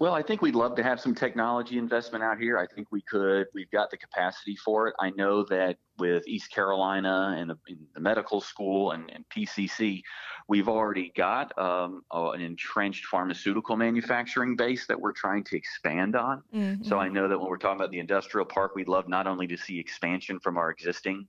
Well, 0.00 0.14
I 0.14 0.22
think 0.22 0.40
we'd 0.40 0.54
love 0.54 0.76
to 0.76 0.82
have 0.82 0.98
some 0.98 1.14
technology 1.14 1.76
investment 1.76 2.24
out 2.24 2.38
here. 2.38 2.56
I 2.56 2.66
think 2.66 2.88
we 2.90 3.02
could. 3.02 3.48
We've 3.52 3.70
got 3.70 3.90
the 3.90 3.98
capacity 3.98 4.56
for 4.56 4.88
it. 4.88 4.94
I 4.98 5.10
know 5.10 5.44
that 5.44 5.76
with 5.98 6.26
East 6.26 6.50
Carolina 6.50 7.36
and 7.38 7.50
the, 7.50 7.58
the 7.94 8.00
medical 8.00 8.40
school 8.40 8.92
and, 8.92 9.10
and, 9.12 9.26
PCC, 9.28 10.00
we've 10.48 10.70
already 10.70 11.12
got 11.14 11.52
um, 11.58 12.00
an 12.12 12.40
entrenched 12.40 13.04
pharmaceutical 13.04 13.76
manufacturing 13.76 14.56
base 14.56 14.86
that 14.86 14.98
we're 14.98 15.12
trying 15.12 15.44
to 15.44 15.56
expand 15.58 16.16
on. 16.16 16.42
Mm-hmm. 16.54 16.82
So 16.82 16.98
I 16.98 17.10
know 17.10 17.28
that 17.28 17.38
when 17.38 17.50
we're 17.50 17.58
talking 17.58 17.78
about 17.78 17.90
the 17.90 17.98
industrial 17.98 18.46
park, 18.46 18.74
we'd 18.74 18.88
love 18.88 19.06
not 19.06 19.26
only 19.26 19.46
to 19.48 19.56
see 19.58 19.78
expansion 19.78 20.40
from 20.40 20.56
our 20.56 20.70
existing 20.70 21.28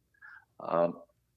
uh, 0.62 0.92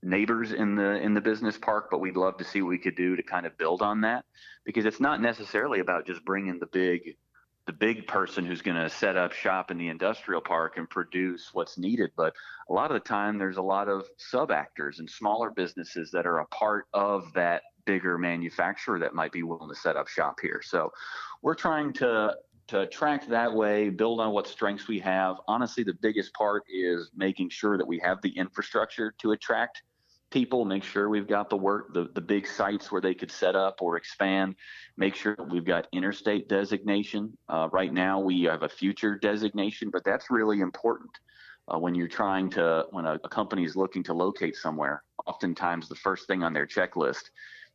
neighbors 0.05 0.53
in 0.53 0.77
the 0.77 1.01
in 1.03 1.15
the 1.15 1.21
business 1.21 1.59
park, 1.59 1.89
but 1.91 1.99
we'd 1.99 2.17
love 2.17 2.37
to 2.37 2.45
see 2.45 2.63
what 2.63 2.69
we 2.69 2.79
could 2.79 2.95
do 2.95 3.17
to 3.17 3.25
kind 3.25 3.45
of 3.45 3.59
build 3.59 3.83
on 3.83 4.03
that 4.03 4.25
because 4.65 4.85
it's 4.85 5.01
not 5.01 5.21
necessarily 5.21 5.81
about 5.81 6.07
just 6.07 6.25
bringing 6.25 6.61
the 6.61 6.67
big 6.67 7.17
the 7.67 7.73
big 7.73 8.07
person 8.07 8.45
who's 8.45 8.61
going 8.61 8.77
to 8.77 8.91
set 8.91 9.17
up 9.17 9.33
shop 9.33 9.71
in 9.71 9.79
the 9.79 9.89
industrial 9.89 10.41
park 10.41 10.77
and 10.77 10.89
produce 10.89 11.51
what's 11.53 11.79
needed. 11.79 12.11
But 12.17 12.35
a 12.69 12.73
lot 12.73 12.91
of 12.91 12.95
the 12.95 13.09
time, 13.09 13.39
there's 13.39 13.57
a 13.57 13.63
lot 13.63 13.89
of 13.89 14.07
sub 14.19 14.51
actors 14.51 14.99
and 14.99 15.09
smaller 15.09 15.51
businesses 15.51 16.11
that 16.11 16.27
are 16.27 16.41
a 16.41 16.47
part 16.47 16.87
of 16.93 17.33
that 17.35 17.63
bigger 17.87 18.19
manufacturer 18.19 18.99
that 18.99 19.15
might 19.15 19.33
be 19.33 19.43
willing 19.43 19.69
to 19.69 19.75
set 19.75 19.97
up 19.97 20.09
shop 20.09 20.39
here. 20.41 20.61
So 20.63 20.93
we're 21.43 21.55
trying 21.55 21.93
to 21.95 22.37
to 22.67 22.81
attract 22.81 23.29
that 23.29 23.53
way, 23.53 23.91
build 23.91 24.21
on 24.21 24.33
what 24.33 24.47
strengths 24.47 24.89
we 24.89 24.99
have. 24.99 25.37
Honestly, 25.47 25.85
the 25.85 25.95
biggest 26.01 26.33
part 26.33 26.63
is 26.73 27.11
making 27.15 27.51
sure 27.51 27.77
that 27.77 27.87
we 27.87 27.99
have 27.99 28.23
the 28.23 28.31
infrastructure 28.31 29.15
to 29.19 29.33
attract 29.33 29.83
people, 30.31 30.65
make 30.65 30.83
sure 30.83 31.09
we've 31.09 31.29
got 31.29 31.49
the 31.49 31.57
work, 31.57 31.95
the, 31.95 32.09
the 32.15 32.21
big 32.21 32.47
sites 32.47 32.91
where 32.91 33.01
they 33.01 33.15
could 33.15 33.31
set 33.31 33.55
up 33.55 33.81
or 33.81 33.97
expand, 33.97 34.57
make 34.97 35.15
sure 35.15 35.37
we've 35.51 35.65
got 35.65 35.87
interstate 35.93 36.49
designation. 36.49 37.37
Uh, 37.49 37.69
right 37.73 37.93
now, 37.93 38.21
we 38.21 38.43
have 38.43 38.63
a 38.63 38.69
future 38.69 39.17
designation, 39.17 39.91
but 39.93 40.05
that's 40.05 40.31
really 40.31 40.61
important. 40.61 41.11
Uh, 41.73 41.79
when 41.79 41.95
you're 41.95 42.09
trying 42.09 42.51
to, 42.51 42.85
when 42.91 43.07
a, 43.07 43.19
a 43.25 43.29
company 43.29 43.65
is 43.65 43.77
looking 43.77 44.03
to 44.03 44.13
locate 44.13 44.57
somewhere, 44.57 45.03
oftentimes 45.27 45.89
the 45.89 45.95
first 45.95 46.27
thing 46.27 46.43
on 46.43 46.53
their 46.53 46.67
checklist 46.67 47.31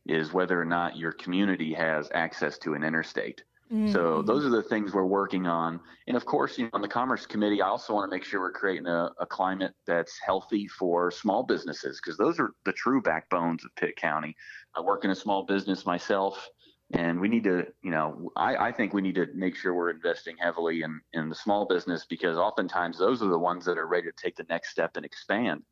is 0.06 0.32
whether 0.32 0.60
or 0.60 0.64
not 0.64 0.96
your 0.96 1.12
community 1.12 1.72
has 1.74 2.08
access 2.14 2.58
to 2.58 2.74
an 2.74 2.82
interstate. 2.82 3.42
Mm-hmm. 3.72 3.92
So 3.92 4.20
those 4.22 4.44
are 4.44 4.50
the 4.50 4.62
things 4.62 4.92
we're 4.92 5.04
working 5.04 5.46
on. 5.46 5.78
And 6.08 6.16
of 6.16 6.24
course, 6.24 6.58
you 6.58 6.64
know, 6.64 6.70
on 6.72 6.82
the 6.82 6.88
Commerce 6.88 7.24
Committee, 7.24 7.62
I 7.62 7.68
also 7.68 7.94
want 7.94 8.10
to 8.10 8.14
make 8.14 8.24
sure 8.24 8.40
we're 8.40 8.50
creating 8.50 8.86
a, 8.86 9.10
a 9.20 9.26
climate 9.26 9.74
that's 9.86 10.18
healthy 10.24 10.66
for 10.66 11.12
small 11.12 11.44
businesses 11.44 12.00
because 12.02 12.18
those 12.18 12.40
are 12.40 12.50
the 12.64 12.72
true 12.72 13.00
backbones 13.00 13.64
of 13.64 13.74
Pitt 13.76 13.94
County. 13.94 14.34
I 14.74 14.80
work 14.80 15.04
in 15.04 15.10
a 15.10 15.14
small 15.14 15.44
business 15.44 15.86
myself, 15.86 16.48
and 16.94 17.20
we 17.20 17.28
need 17.28 17.44
to, 17.44 17.66
you 17.82 17.92
know, 17.92 18.32
I, 18.34 18.56
I 18.56 18.72
think 18.72 18.92
we 18.92 19.02
need 19.02 19.14
to 19.14 19.28
make 19.34 19.54
sure 19.54 19.72
we're 19.72 19.90
investing 19.90 20.36
heavily 20.36 20.82
in, 20.82 21.00
in 21.12 21.28
the 21.28 21.34
small 21.36 21.64
business 21.64 22.04
because 22.08 22.36
oftentimes 22.36 22.98
those 22.98 23.22
are 23.22 23.28
the 23.28 23.38
ones 23.38 23.64
that 23.66 23.78
are 23.78 23.86
ready 23.86 24.08
to 24.08 24.12
take 24.20 24.34
the 24.34 24.46
next 24.48 24.70
step 24.70 24.96
and 24.96 25.04
expand 25.04 25.62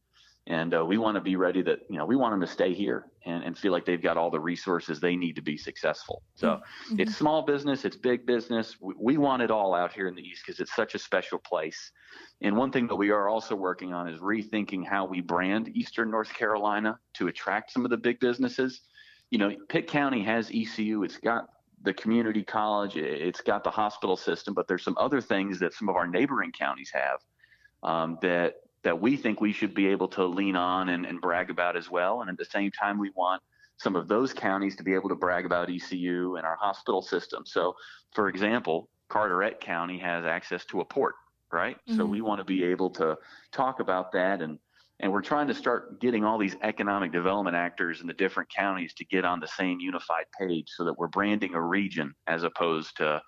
and 0.48 0.74
uh, 0.74 0.84
we 0.84 0.96
want 0.96 1.14
to 1.14 1.20
be 1.20 1.36
ready 1.36 1.60
that 1.60 1.80
you 1.90 1.98
know 1.98 2.06
we 2.06 2.16
want 2.16 2.32
them 2.32 2.40
to 2.40 2.46
stay 2.46 2.72
here 2.72 3.04
and, 3.26 3.44
and 3.44 3.56
feel 3.56 3.70
like 3.70 3.84
they've 3.84 4.02
got 4.02 4.16
all 4.16 4.30
the 4.30 4.40
resources 4.40 4.98
they 4.98 5.14
need 5.14 5.36
to 5.36 5.42
be 5.42 5.58
successful. 5.58 6.22
So 6.34 6.48
mm-hmm. 6.48 7.00
it's 7.00 7.14
small 7.14 7.42
business 7.42 7.84
it's 7.84 7.96
big 7.96 8.26
business. 8.26 8.76
We, 8.80 8.94
we, 8.98 9.18
want 9.18 9.42
it 9.42 9.50
all 9.50 9.74
out 9.74 9.92
here 9.92 10.08
in 10.08 10.14
the 10.14 10.22
east 10.22 10.42
because 10.44 10.58
it's 10.58 10.74
such 10.74 10.94
a 10.94 10.98
special 10.98 11.38
place. 11.38 11.92
And 12.40 12.56
one 12.56 12.72
thing 12.72 12.86
that 12.86 12.96
we 12.96 13.10
are 13.10 13.28
also 13.28 13.54
working 13.54 13.92
on 13.92 14.08
is 14.08 14.20
rethinking 14.20 14.86
how 14.86 15.04
we 15.04 15.20
brand 15.20 15.68
eastern 15.76 16.10
north 16.10 16.32
carolina 16.32 16.98
to 17.14 17.28
attract 17.28 17.70
some 17.70 17.84
of 17.84 17.90
the 17.90 17.98
big 17.98 18.18
businesses. 18.18 18.80
You 19.30 19.38
know 19.38 19.54
pitt 19.68 19.86
county 19.86 20.24
has 20.24 20.50
ecu 20.50 21.02
it's 21.04 21.18
got 21.18 21.44
the 21.82 21.92
community 21.92 22.42
college 22.42 22.96
it's 22.96 23.42
got 23.42 23.62
the 23.62 23.70
hospital 23.70 24.16
system 24.16 24.54
but 24.54 24.66
there's 24.66 24.82
some 24.82 24.96
other 24.98 25.20
things 25.20 25.60
that 25.60 25.74
some 25.74 25.88
of 25.88 25.94
our 25.94 26.06
neighboring 26.06 26.50
counties 26.50 26.90
have 26.92 27.20
um, 27.82 28.18
that 28.22 28.54
that 28.84 29.00
we 29.00 29.16
think 29.16 29.40
we 29.40 29.52
should 29.52 29.74
be 29.74 29.88
able 29.88 30.08
to 30.08 30.24
lean 30.24 30.56
on 30.56 30.90
and, 30.90 31.04
and 31.04 31.20
brag 31.20 31.50
about 31.50 31.76
as 31.76 31.90
well. 31.90 32.20
And 32.20 32.30
at 32.30 32.36
the 32.36 32.44
same 32.44 32.70
time, 32.70 32.98
we 32.98 33.10
want 33.16 33.42
some 33.76 33.96
of 33.96 34.08
those 34.08 34.32
counties 34.32 34.76
to 34.76 34.82
be 34.82 34.94
able 34.94 35.08
to 35.08 35.14
brag 35.14 35.46
about 35.46 35.70
ECU 35.70 36.36
and 36.36 36.46
our 36.46 36.56
hospital 36.56 37.02
system. 37.02 37.44
So, 37.46 37.74
for 38.12 38.28
example, 38.28 38.88
Carteret 39.08 39.60
County 39.60 39.98
has 39.98 40.24
access 40.24 40.64
to 40.66 40.80
a 40.80 40.84
port, 40.84 41.14
right? 41.52 41.76
Mm-hmm. 41.76 41.96
So 41.96 42.04
we 42.04 42.20
want 42.20 42.40
to 42.40 42.44
be 42.44 42.64
able 42.64 42.90
to 42.90 43.16
talk 43.52 43.80
about 43.80 44.12
that 44.12 44.42
and 44.42 44.58
and 45.00 45.12
we're 45.12 45.22
trying 45.22 45.46
to 45.46 45.54
start 45.54 46.00
getting 46.00 46.24
all 46.24 46.38
these 46.38 46.56
economic 46.62 47.12
development 47.12 47.54
actors 47.54 48.00
in 48.00 48.08
the 48.08 48.12
different 48.14 48.48
counties 48.52 48.92
to 48.94 49.04
get 49.04 49.24
on 49.24 49.38
the 49.38 49.46
same 49.46 49.78
unified 49.78 50.24
page 50.38 50.68
so 50.76 50.84
that 50.84 50.98
we're 50.98 51.06
branding 51.06 51.54
a 51.54 51.62
region 51.62 52.12
as 52.26 52.42
opposed 52.42 52.96
to 52.96 53.22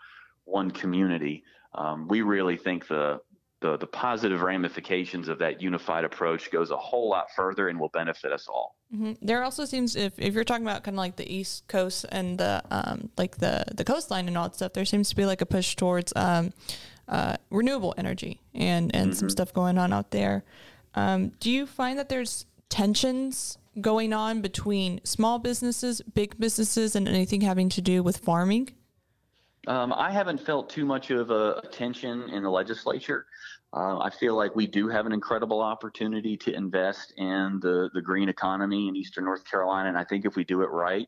one 0.45 0.73
community. 0.73 1.45
Um, 1.75 2.09
we 2.09 2.23
really 2.23 2.57
think 2.57 2.88
the 2.88 3.21
the, 3.61 3.76
the 3.76 3.87
positive 3.87 4.40
ramifications 4.40 5.29
of 5.29 5.38
that 5.38 5.61
unified 5.61 6.05
approach 6.05 6.50
goes 6.50 6.71
a 6.71 6.76
whole 6.76 7.11
lot 7.11 7.31
further 7.37 7.69
and 7.69 7.79
will 7.79 7.90
benefit 7.90 8.33
us 8.33 8.49
all. 8.49 8.76
Mm-hmm. 8.95 9.12
There 9.21 9.43
also 9.45 9.64
seems 9.67 9.97
if, 9.97 10.19
if 10.19 10.35
you're 10.35 10.45
talking 10.45 10.64
about 10.64 10.83
kind 10.83 10.95
of 10.95 10.99
like 10.99 11.17
the 11.17 11.31
East 11.31 11.69
Coast 11.69 12.07
and 12.11 12.38
the 12.38 12.62
um, 12.71 13.11
like 13.19 13.37
the 13.37 13.64
the 13.75 13.85
coastline 13.85 14.29
and 14.29 14.37
all 14.37 14.45
that 14.45 14.57
stuff, 14.57 14.73
there 14.73 14.85
seems 14.85 15.11
to 15.11 15.17
be 15.17 15.26
like 15.26 15.40
a 15.43 15.47
push 15.47 15.76
towards 15.76 16.12
um, 16.17 16.52
uh, 17.07 17.37
renewable 17.50 17.95
energy 17.99 18.40
and 18.55 18.95
and 18.95 19.11
mm-hmm. 19.11 19.19
some 19.19 19.31
stuff 19.31 19.52
going 19.52 19.79
on 19.79 19.93
out 19.93 20.11
there. 20.11 20.43
Um, 20.95 21.33
do 21.38 21.50
you 21.50 21.67
find 21.67 21.99
that 21.99 22.09
there's 22.09 22.47
tensions 22.69 23.59
going 23.81 24.12
on 24.12 24.40
between 24.40 25.00
small 25.05 25.38
businesses, 25.38 26.00
big 26.00 26.38
businesses, 26.38 26.97
and 26.97 27.07
anything 27.07 27.43
having 27.43 27.69
to 27.69 27.83
do 27.83 28.02
with 28.02 28.17
farming? 28.19 28.71
Um, 29.67 29.93
I 29.93 30.11
haven't 30.11 30.40
felt 30.40 30.71
too 30.71 30.85
much 30.85 31.11
of 31.11 31.31
a 31.31 31.62
tension 31.71 32.29
in 32.31 32.43
the 32.43 32.50
legislature. 32.50 33.26
Uh, 33.76 33.99
I 33.99 34.11
feel 34.11 34.35
like 34.35 34.57
we 34.57 34.67
do 34.67 34.88
have 34.88 35.07
an 35.07 35.12
incredible 35.12 35.61
opportunity 35.61 36.37
to 36.38 36.55
invest 36.55 37.12
in 37.17 37.61
the, 37.62 37.90
the 37.95 38.02
green 38.02 38.29
economy 38.29 38.88
in 38.88 38.97
Eastern 38.97 39.25
North 39.25 39.45
Carolina. 39.45 39.88
And 39.88 39.99
I 39.99 40.05
think 40.05 40.25
if 40.25 40.35
we 40.35 40.45
do 40.45 40.62
it 40.62 40.71
right, 40.71 41.07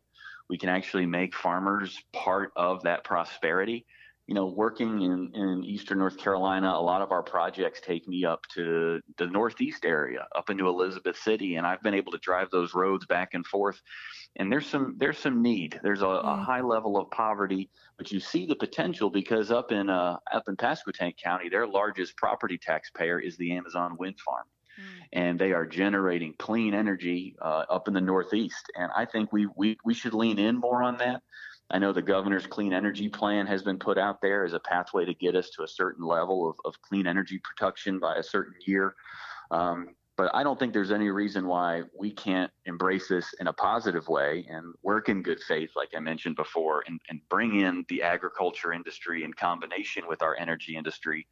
we 0.49 0.59
can 0.59 0.69
actually 0.69 1.07
make 1.07 1.35
farmers 1.35 1.99
part 2.13 2.53
of 2.57 2.83
that 2.83 3.05
prosperity 3.05 3.87
you 4.27 4.35
know, 4.35 4.47
working 4.47 5.03
in, 5.03 5.31
in 5.35 5.65
Eastern 5.65 5.99
North 5.99 6.17
Carolina, 6.17 6.69
a 6.69 6.81
lot 6.81 7.03
of 7.03 7.11
our 7.11 7.23
projects 7.23 7.81
take 7.81 8.07
me 8.07 8.25
up 8.25 8.41
to 8.55 9.01
the 9.19 9.27
Northeast 9.27 9.85
area, 9.85 10.29
up 10.37 10.49
into 10.49 10.69
Elizabeth 10.69 11.17
City, 11.17 11.57
and 11.57 11.67
I've 11.67 11.83
been 11.83 11.95
able 11.95 12.13
to 12.13 12.19
drive 12.19 12.49
those 12.51 12.73
roads 12.73 13.05
back 13.07 13.31
and 13.35 13.45
forth. 13.45 13.81
And 14.37 14.51
there's 14.51 14.67
some 14.67 14.95
there's 14.97 15.19
some 15.19 15.43
need. 15.43 15.79
There's 15.83 16.03
a, 16.03 16.07
mm. 16.07 16.25
a 16.25 16.37
high 16.37 16.61
level 16.61 16.97
of 16.99 17.11
poverty, 17.11 17.69
but 17.99 18.13
you 18.13 18.21
see 18.21 18.47
the 18.47 18.55
potential 18.55 19.11
because 19.11 19.51
up 19.51 19.73
in 19.73 19.91
uh, 19.91 20.19
up 20.33 20.45
in 20.49 20.57
Pasquotank 20.57 21.17
County, 21.17 21.49
their 21.49 21.67
largest 21.67 22.17
property 22.17 22.59
taxpayer 22.59 23.19
is 23.19 23.37
the 23.37 23.53
Amazon 23.53 23.97
wind 23.99 24.19
farm. 24.25 24.45
Mm. 24.79 24.85
And 25.13 25.39
they 25.39 25.53
are 25.53 25.67
generating 25.67 26.35
clean 26.39 26.75
energy 26.75 27.35
uh, 27.43 27.65
up 27.69 27.89
in 27.89 27.95
the 27.95 28.01
Northeast, 28.01 28.71
and 28.77 28.91
I 28.97 29.05
think 29.05 29.33
we, 29.33 29.49
we 29.57 29.77
we 29.85 29.95
should 29.95 30.15
lean 30.15 30.39
in 30.39 30.59
more 30.59 30.83
on 30.83 30.97
that. 30.99 31.23
I 31.73 31.79
know 31.79 31.93
the 31.93 32.03
governor's 32.03 32.47
clean 32.47 32.73
energy 32.73 33.09
plan 33.09 33.47
has 33.47 33.63
been 33.63 33.79
put 33.79 33.97
out 33.99 34.21
there 34.21 34.45
as 34.45 34.53
a 34.53 34.61
pathway 34.61 35.07
to 35.07 35.15
get 35.15 35.35
us 35.35 35.51
to 35.51 35.63
a 35.63 35.69
certain 35.69 36.05
level 36.05 36.49
of, 36.49 36.57
of 36.65 36.81
clean 36.83 37.07
energy 37.07 37.41
production 37.43 37.99
by 37.99 38.17
a 38.17 38.23
certain 38.23 38.55
year. 38.67 38.95
Um, 39.51 39.95
but 40.19 40.31
I 40.35 40.43
don't 40.43 40.59
think 40.59 40.75
there's 40.75 40.93
any 40.93 41.09
reason 41.09 41.47
why 41.47 41.83
we 41.99 42.11
can't 42.11 42.51
embrace 42.67 43.09
this 43.09 43.35
in 43.41 43.47
a 43.47 43.53
positive 43.53 44.07
way 44.09 44.47
and 44.51 44.75
work 44.83 45.09
in 45.09 45.23
good 45.23 45.41
faith, 45.41 45.71
like 45.75 45.89
I 45.97 46.01
mentioned 46.01 46.37
before, 46.37 46.85
and, 46.87 47.01
and 47.09 47.21
bring 47.31 47.61
in 47.61 47.87
the 47.89 48.03
agriculture 48.03 48.75
industry 48.75 49.25
in 49.25 49.33
combination 49.33 50.05
with 50.07 50.23
our 50.23 50.37
energy 50.37 50.77
industry 50.77 51.27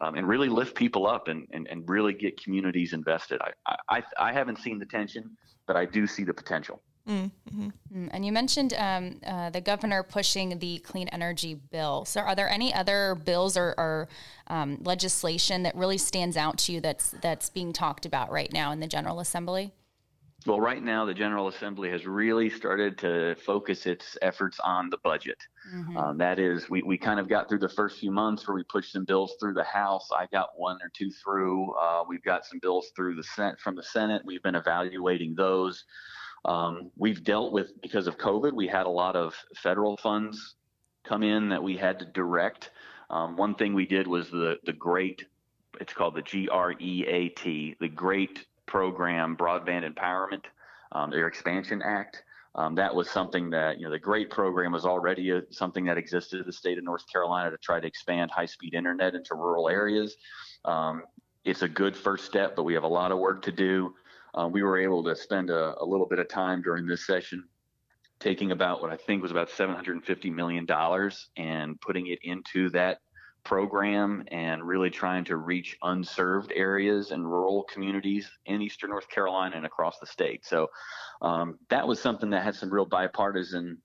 um, 0.00 0.14
and 0.14 0.26
really 0.26 0.48
lift 0.48 0.74
people 0.74 1.06
up 1.06 1.28
and, 1.28 1.46
and, 1.52 1.68
and 1.68 1.88
really 1.88 2.14
get 2.14 2.42
communities 2.42 2.94
invested. 2.94 3.40
I, 3.42 3.76
I, 3.88 4.02
I 4.18 4.32
haven't 4.32 4.58
seen 4.58 4.78
the 4.78 4.86
tension, 4.86 5.36
but 5.66 5.76
I 5.76 5.84
do 5.84 6.06
see 6.06 6.24
the 6.24 6.34
potential. 6.34 6.82
Mm-hmm. 7.08 7.68
Mm, 7.92 8.08
and 8.12 8.24
you 8.24 8.30
mentioned 8.30 8.74
um, 8.74 9.20
uh, 9.26 9.50
the 9.50 9.60
governor 9.60 10.04
pushing 10.04 10.58
the 10.60 10.78
clean 10.78 11.08
energy 11.08 11.54
bill. 11.54 12.04
So, 12.04 12.20
are 12.20 12.36
there 12.36 12.48
any 12.48 12.72
other 12.72 13.16
bills 13.16 13.56
or, 13.56 13.74
or 13.76 14.08
um, 14.46 14.78
legislation 14.84 15.64
that 15.64 15.74
really 15.74 15.98
stands 15.98 16.36
out 16.36 16.58
to 16.58 16.72
you 16.72 16.80
that's 16.80 17.10
that's 17.20 17.50
being 17.50 17.72
talked 17.72 18.06
about 18.06 18.30
right 18.30 18.52
now 18.52 18.70
in 18.70 18.78
the 18.78 18.86
General 18.86 19.18
Assembly? 19.18 19.72
Well, 20.46 20.60
right 20.60 20.82
now, 20.82 21.04
the 21.04 21.14
General 21.14 21.48
Assembly 21.48 21.88
has 21.90 22.04
really 22.04 22.50
started 22.50 22.98
to 22.98 23.36
focus 23.46 23.86
its 23.86 24.16
efforts 24.22 24.58
on 24.60 24.90
the 24.90 24.98
budget. 25.04 25.38
Mm-hmm. 25.72 25.96
Um, 25.96 26.18
that 26.18 26.40
is, 26.40 26.68
we, 26.68 26.82
we 26.82 26.98
kind 26.98 27.20
of 27.20 27.28
got 27.28 27.48
through 27.48 27.60
the 27.60 27.68
first 27.68 28.00
few 28.00 28.10
months 28.10 28.46
where 28.48 28.56
we 28.56 28.64
pushed 28.64 28.92
some 28.92 29.04
bills 29.04 29.34
through 29.38 29.54
the 29.54 29.64
House. 29.64 30.08
I 30.16 30.26
got 30.32 30.48
one 30.56 30.78
or 30.82 30.90
two 30.96 31.10
through. 31.10 31.72
Uh, 31.74 32.02
we've 32.08 32.24
got 32.24 32.44
some 32.44 32.58
bills 32.60 32.90
through 32.96 33.14
the 33.14 33.22
Senate 33.22 33.60
from 33.60 33.76
the 33.76 33.84
Senate. 33.84 34.22
We've 34.24 34.42
been 34.42 34.56
evaluating 34.56 35.34
those. 35.36 35.84
Um, 36.44 36.90
we've 36.96 37.22
dealt 37.22 37.52
with, 37.52 37.80
because 37.80 38.06
of 38.06 38.18
COVID, 38.18 38.52
we 38.52 38.66
had 38.66 38.86
a 38.86 38.90
lot 38.90 39.16
of 39.16 39.34
federal 39.56 39.96
funds 39.96 40.56
come 41.04 41.22
in 41.22 41.48
that 41.50 41.62
we 41.62 41.76
had 41.76 41.98
to 42.00 42.04
direct. 42.04 42.70
Um, 43.10 43.36
one 43.36 43.54
thing 43.54 43.74
we 43.74 43.86
did 43.86 44.06
was 44.06 44.30
the, 44.30 44.56
the 44.64 44.72
great, 44.72 45.24
it's 45.80 45.92
called 45.92 46.14
the 46.14 46.22
GREAT, 46.22 47.76
the 47.80 47.88
Great 47.88 48.46
Program 48.66 49.36
Broadband 49.36 49.92
Empowerment, 49.92 50.44
um, 50.92 51.10
their 51.10 51.26
Expansion 51.26 51.82
Act. 51.82 52.22
Um, 52.54 52.74
that 52.74 52.94
was 52.94 53.08
something 53.08 53.48
that, 53.50 53.78
you 53.78 53.86
know, 53.86 53.90
the 53.90 53.98
GREAT 53.98 54.30
program 54.30 54.72
was 54.72 54.84
already 54.84 55.30
a, 55.30 55.42
something 55.50 55.84
that 55.86 55.96
existed 55.96 56.40
in 56.40 56.46
the 56.46 56.52
state 56.52 56.76
of 56.76 56.84
North 56.84 57.10
Carolina 57.10 57.50
to 57.50 57.56
try 57.56 57.80
to 57.80 57.86
expand 57.86 58.30
high 58.30 58.46
speed 58.46 58.74
internet 58.74 59.14
into 59.14 59.34
rural 59.34 59.68
areas. 59.68 60.16
Um, 60.64 61.02
it's 61.44 61.62
a 61.62 61.68
good 61.68 61.96
first 61.96 62.26
step, 62.26 62.54
but 62.54 62.64
we 62.64 62.74
have 62.74 62.84
a 62.84 62.88
lot 62.88 63.10
of 63.10 63.18
work 63.18 63.42
to 63.42 63.52
do. 63.52 63.94
Uh, 64.34 64.48
we 64.50 64.62
were 64.62 64.78
able 64.78 65.04
to 65.04 65.14
spend 65.14 65.50
a, 65.50 65.74
a, 65.80 65.84
little 65.84 66.06
bit 66.06 66.18
of 66.18 66.28
time 66.28 66.62
during 66.62 66.86
this 66.86 67.06
session 67.06 67.44
taking 68.18 68.52
about 68.52 68.80
what 68.80 68.90
I 68.90 68.96
think 68.96 69.20
was 69.20 69.30
about 69.30 69.50
$750 69.50 70.32
million 70.32 70.66
and 71.36 71.80
putting 71.80 72.06
it 72.06 72.20
into 72.22 72.70
that 72.70 72.98
program 73.44 74.24
and 74.28 74.62
really 74.62 74.90
trying 74.90 75.24
to 75.24 75.36
reach 75.36 75.76
unserved 75.82 76.52
areas 76.54 77.10
and 77.10 77.24
rural 77.24 77.64
communities 77.64 78.30
in 78.46 78.62
Eastern 78.62 78.90
North 78.90 79.08
Carolina 79.08 79.56
and 79.56 79.66
across 79.66 79.98
the 79.98 80.06
state. 80.06 80.46
So 80.46 80.68
um, 81.20 81.58
that 81.68 81.86
was 81.86 82.00
something 82.00 82.30
that 82.30 82.44
had 82.44 82.54
some 82.54 82.72
real 82.72 82.86
bipartisan 82.86 83.78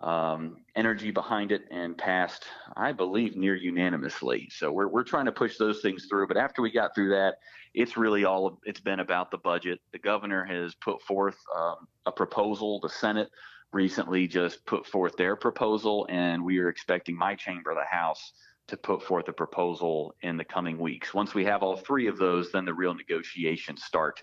um, 0.00 0.58
energy 0.74 1.10
behind 1.10 1.52
it 1.52 1.62
and 1.70 1.96
passed, 1.96 2.44
I 2.76 2.92
believe, 2.92 3.36
near 3.36 3.56
unanimously. 3.56 4.48
So 4.50 4.70
we're, 4.72 4.88
we're 4.88 5.04
trying 5.04 5.26
to 5.26 5.32
push 5.32 5.56
those 5.56 5.80
things 5.80 6.06
through. 6.08 6.26
But 6.28 6.36
after 6.36 6.62
we 6.62 6.70
got 6.70 6.94
through 6.94 7.10
that, 7.10 7.36
it's 7.74 7.96
really 7.96 8.24
all 8.24 8.60
it's 8.64 8.80
been 8.80 9.00
about 9.00 9.30
the 9.30 9.38
budget. 9.38 9.80
The 9.92 9.98
governor 9.98 10.44
has 10.44 10.74
put 10.74 11.00
forth 11.02 11.36
um, 11.56 11.88
a 12.06 12.12
proposal. 12.12 12.80
The 12.80 12.88
Senate 12.88 13.30
recently 13.72 14.28
just 14.28 14.64
put 14.66 14.86
forth 14.86 15.16
their 15.16 15.36
proposal, 15.36 16.06
and 16.10 16.44
we 16.44 16.58
are 16.58 16.68
expecting 16.68 17.16
my 17.16 17.34
chamber, 17.34 17.74
the 17.74 17.84
House, 17.84 18.32
to 18.68 18.76
put 18.76 19.02
forth 19.02 19.28
a 19.28 19.32
proposal 19.32 20.14
in 20.22 20.36
the 20.36 20.44
coming 20.44 20.78
weeks. 20.78 21.12
Once 21.12 21.34
we 21.34 21.44
have 21.44 21.62
all 21.62 21.76
three 21.76 22.06
of 22.06 22.16
those, 22.18 22.52
then 22.52 22.64
the 22.64 22.74
real 22.74 22.94
negotiations 22.94 23.82
start 23.84 24.22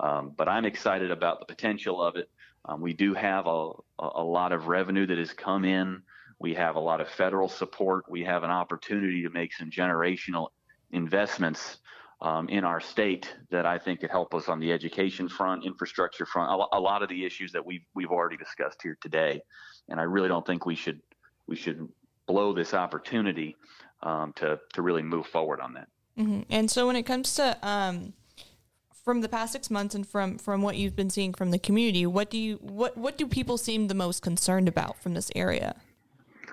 Um, 0.00 0.32
but 0.36 0.48
I'm 0.48 0.64
excited 0.64 1.10
about 1.10 1.40
the 1.40 1.46
potential 1.46 2.02
of 2.02 2.16
it. 2.16 2.30
Um, 2.66 2.80
we 2.80 2.92
do 2.92 3.14
have 3.14 3.46
a, 3.46 3.72
a 3.98 4.22
lot 4.22 4.52
of 4.52 4.68
revenue 4.68 5.06
that 5.06 5.18
has 5.18 5.32
come 5.32 5.64
in. 5.64 6.02
We 6.38 6.54
have 6.54 6.76
a 6.76 6.80
lot 6.80 7.00
of 7.00 7.08
federal 7.08 7.48
support. 7.48 8.04
We 8.08 8.24
have 8.24 8.42
an 8.42 8.50
opportunity 8.50 9.22
to 9.22 9.30
make 9.30 9.52
some 9.54 9.70
generational 9.70 10.48
investments 10.92 11.78
um, 12.22 12.48
in 12.48 12.64
our 12.64 12.80
state 12.80 13.34
that 13.50 13.64
I 13.64 13.78
think 13.78 14.00
could 14.00 14.10
help 14.10 14.34
us 14.34 14.48
on 14.48 14.60
the 14.60 14.72
education 14.72 15.28
front, 15.28 15.64
infrastructure 15.64 16.26
front, 16.26 16.50
a, 16.50 16.76
a, 16.76 16.80
lot 16.80 17.02
of 17.02 17.08
the 17.08 17.24
issues 17.24 17.52
that 17.52 17.64
we've 17.64 17.84
we've 17.94 18.10
already 18.10 18.36
discussed 18.36 18.82
here 18.82 18.98
today. 19.00 19.40
And 19.88 19.98
I 19.98 20.02
really 20.02 20.28
don't 20.28 20.46
think 20.46 20.66
we 20.66 20.74
should 20.74 21.00
we 21.46 21.56
should 21.56 21.88
blow 22.26 22.52
this 22.52 22.74
opportunity 22.74 23.56
um, 24.02 24.32
to 24.36 24.60
to 24.74 24.82
really 24.82 25.02
move 25.02 25.26
forward 25.26 25.60
on 25.60 25.72
that. 25.74 25.88
Mm-hmm. 26.18 26.42
And 26.50 26.70
so 26.70 26.86
when 26.86 26.96
it 26.96 27.04
comes 27.04 27.34
to 27.34 27.56
um, 27.62 28.12
from 29.04 29.20
the 29.20 29.28
past 29.28 29.52
six 29.52 29.70
months 29.70 29.94
and 29.94 30.06
from 30.06 30.38
from 30.38 30.62
what 30.62 30.76
you've 30.76 30.96
been 30.96 31.10
seeing 31.10 31.32
from 31.32 31.50
the 31.50 31.58
community, 31.58 32.06
what 32.06 32.30
do 32.30 32.38
you 32.38 32.56
what 32.56 32.96
what 32.96 33.16
do 33.16 33.26
people 33.26 33.58
seem 33.58 33.88
the 33.88 33.94
most 33.94 34.22
concerned 34.22 34.68
about 34.68 35.00
from 35.02 35.14
this 35.14 35.30
area? 35.34 35.74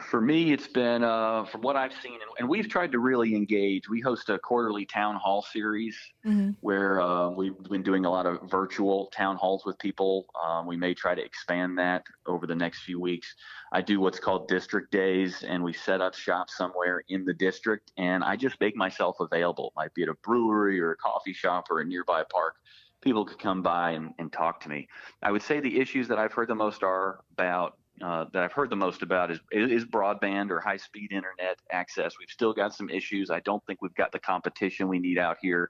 For 0.10 0.22
me, 0.22 0.54
it's 0.54 0.68
been 0.68 1.04
uh, 1.04 1.44
from 1.46 1.62
what 1.62 1.76
I've 1.76 1.94
seen, 2.02 2.14
and, 2.14 2.32
and, 2.40 2.48
we've 2.48 2.70
tried 2.70 2.94
to 2.94 3.00
really 3.00 3.36
engage. 3.36 3.90
We 3.90 4.00
host 4.00 4.30
a 4.30 4.40
quarterly 4.40 4.86
town 4.86 5.16
hall 5.16 5.42
series 5.42 5.98
mm-hmm. 6.26 6.52
where 6.62 7.02
uh, 7.02 7.30
we've 7.30 7.58
been 7.70 7.84
doing 7.84 8.06
a 8.06 8.10
lot 8.10 8.26
of 8.26 8.50
virtual 8.50 9.08
town 9.08 9.36
halls 9.36 9.66
with 9.66 9.78
people. 9.80 10.26
Um, 10.42 10.66
we 10.66 10.78
may 10.78 10.94
try 10.94 11.14
to 11.14 11.24
expand 11.24 11.78
that 11.80 12.04
over 12.26 12.48
the 12.48 12.56
next 12.56 12.84
few 12.84 13.02
weeks. 13.02 13.36
I 13.74 13.82
do 13.82 14.00
what's 14.00 14.20
called 14.20 14.48
district 14.48 14.92
days, 14.92 15.44
and 15.44 15.62
we 15.62 15.74
set 15.74 16.00
up 16.00 16.16
shop 16.16 16.50
somewhere 16.50 17.04
in 17.10 17.26
the 17.26 17.34
district, 17.34 17.92
and 17.98 18.24
I 18.24 18.38
just 18.38 18.60
make 18.62 18.78
myself 18.78 19.18
available. 19.20 19.74
It 19.76 19.80
might 19.80 19.94
be 19.94 20.04
at 20.04 20.10
a 20.10 20.16
brewery 20.24 20.80
or 20.80 20.92
a 20.92 20.98
coffee 20.98 21.34
shop 21.34 21.66
or 21.70 21.82
a 21.82 21.86
nearby 21.86 22.24
park 22.32 22.56
people 23.00 23.24
could 23.24 23.38
come 23.38 23.62
by 23.62 23.92
and, 23.92 24.12
and, 24.18 24.34
talk 24.34 24.60
to 24.60 24.70
me. 24.70 24.88
I 25.22 25.32
would 25.32 25.44
say 25.44 25.60
the 25.60 25.80
issues 25.80 26.08
that 26.08 26.18
I've 26.18 26.34
heard 26.34 26.48
the 26.48 26.56
most 26.56 26.82
are 26.82 27.20
about 27.32 27.78
uh, 28.04 28.26
that 28.34 28.44
I've 28.44 28.54
heard 28.54 28.70
the 28.70 28.76
most 28.76 29.02
about 29.02 29.32
is 29.32 29.40
is 29.52 29.86
broadband 29.86 30.52
or 30.52 30.60
high 30.60 30.78
speed 30.78 31.12
internet 31.12 31.58
access. 31.72 32.14
We've 32.20 32.30
still 32.30 32.54
got 32.54 32.74
some 32.74 32.90
issues. 32.90 33.30
I 33.30 33.40
don't 33.42 33.66
think 33.66 33.82
we've 33.82 33.96
got 33.96 34.12
the 34.12 34.20
competition 34.20 34.88
we 34.88 35.00
need 35.00 35.18
out 35.18 35.38
here, 35.42 35.70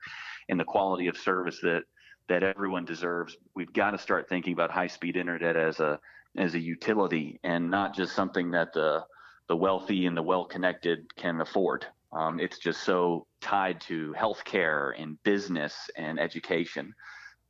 and 0.50 0.60
the 0.60 0.66
quality 0.66 1.08
of 1.08 1.18
service 1.18 1.60
that 1.62 1.84
that 2.30 2.44
everyone 2.44 2.86
deserves. 2.86 3.38
We've 3.56 3.72
got 3.72 3.92
to 3.92 3.98
start 3.98 4.28
thinking 4.28 4.54
about 4.54 4.72
high 4.72 4.88
speed 4.88 5.16
internet 5.16 5.56
as 5.56 5.80
a 5.80 6.00
as 6.38 6.54
a 6.54 6.60
utility 6.60 7.40
and 7.44 7.70
not 7.70 7.96
just 7.96 8.16
something 8.16 8.52
that 8.52 8.74
the 8.74 9.04
the 9.48 9.56
wealthy 9.56 10.06
and 10.06 10.16
the 10.16 10.22
well 10.22 10.46
connected 10.46 11.06
can 11.16 11.42
afford. 11.42 11.86
Um, 12.12 12.40
it's 12.40 12.58
just 12.58 12.84
so 12.84 13.26
tied 13.42 13.82
to 13.82 14.14
healthcare 14.18 14.92
and 15.02 15.22
business 15.24 15.90
and 15.98 16.20
education. 16.20 16.94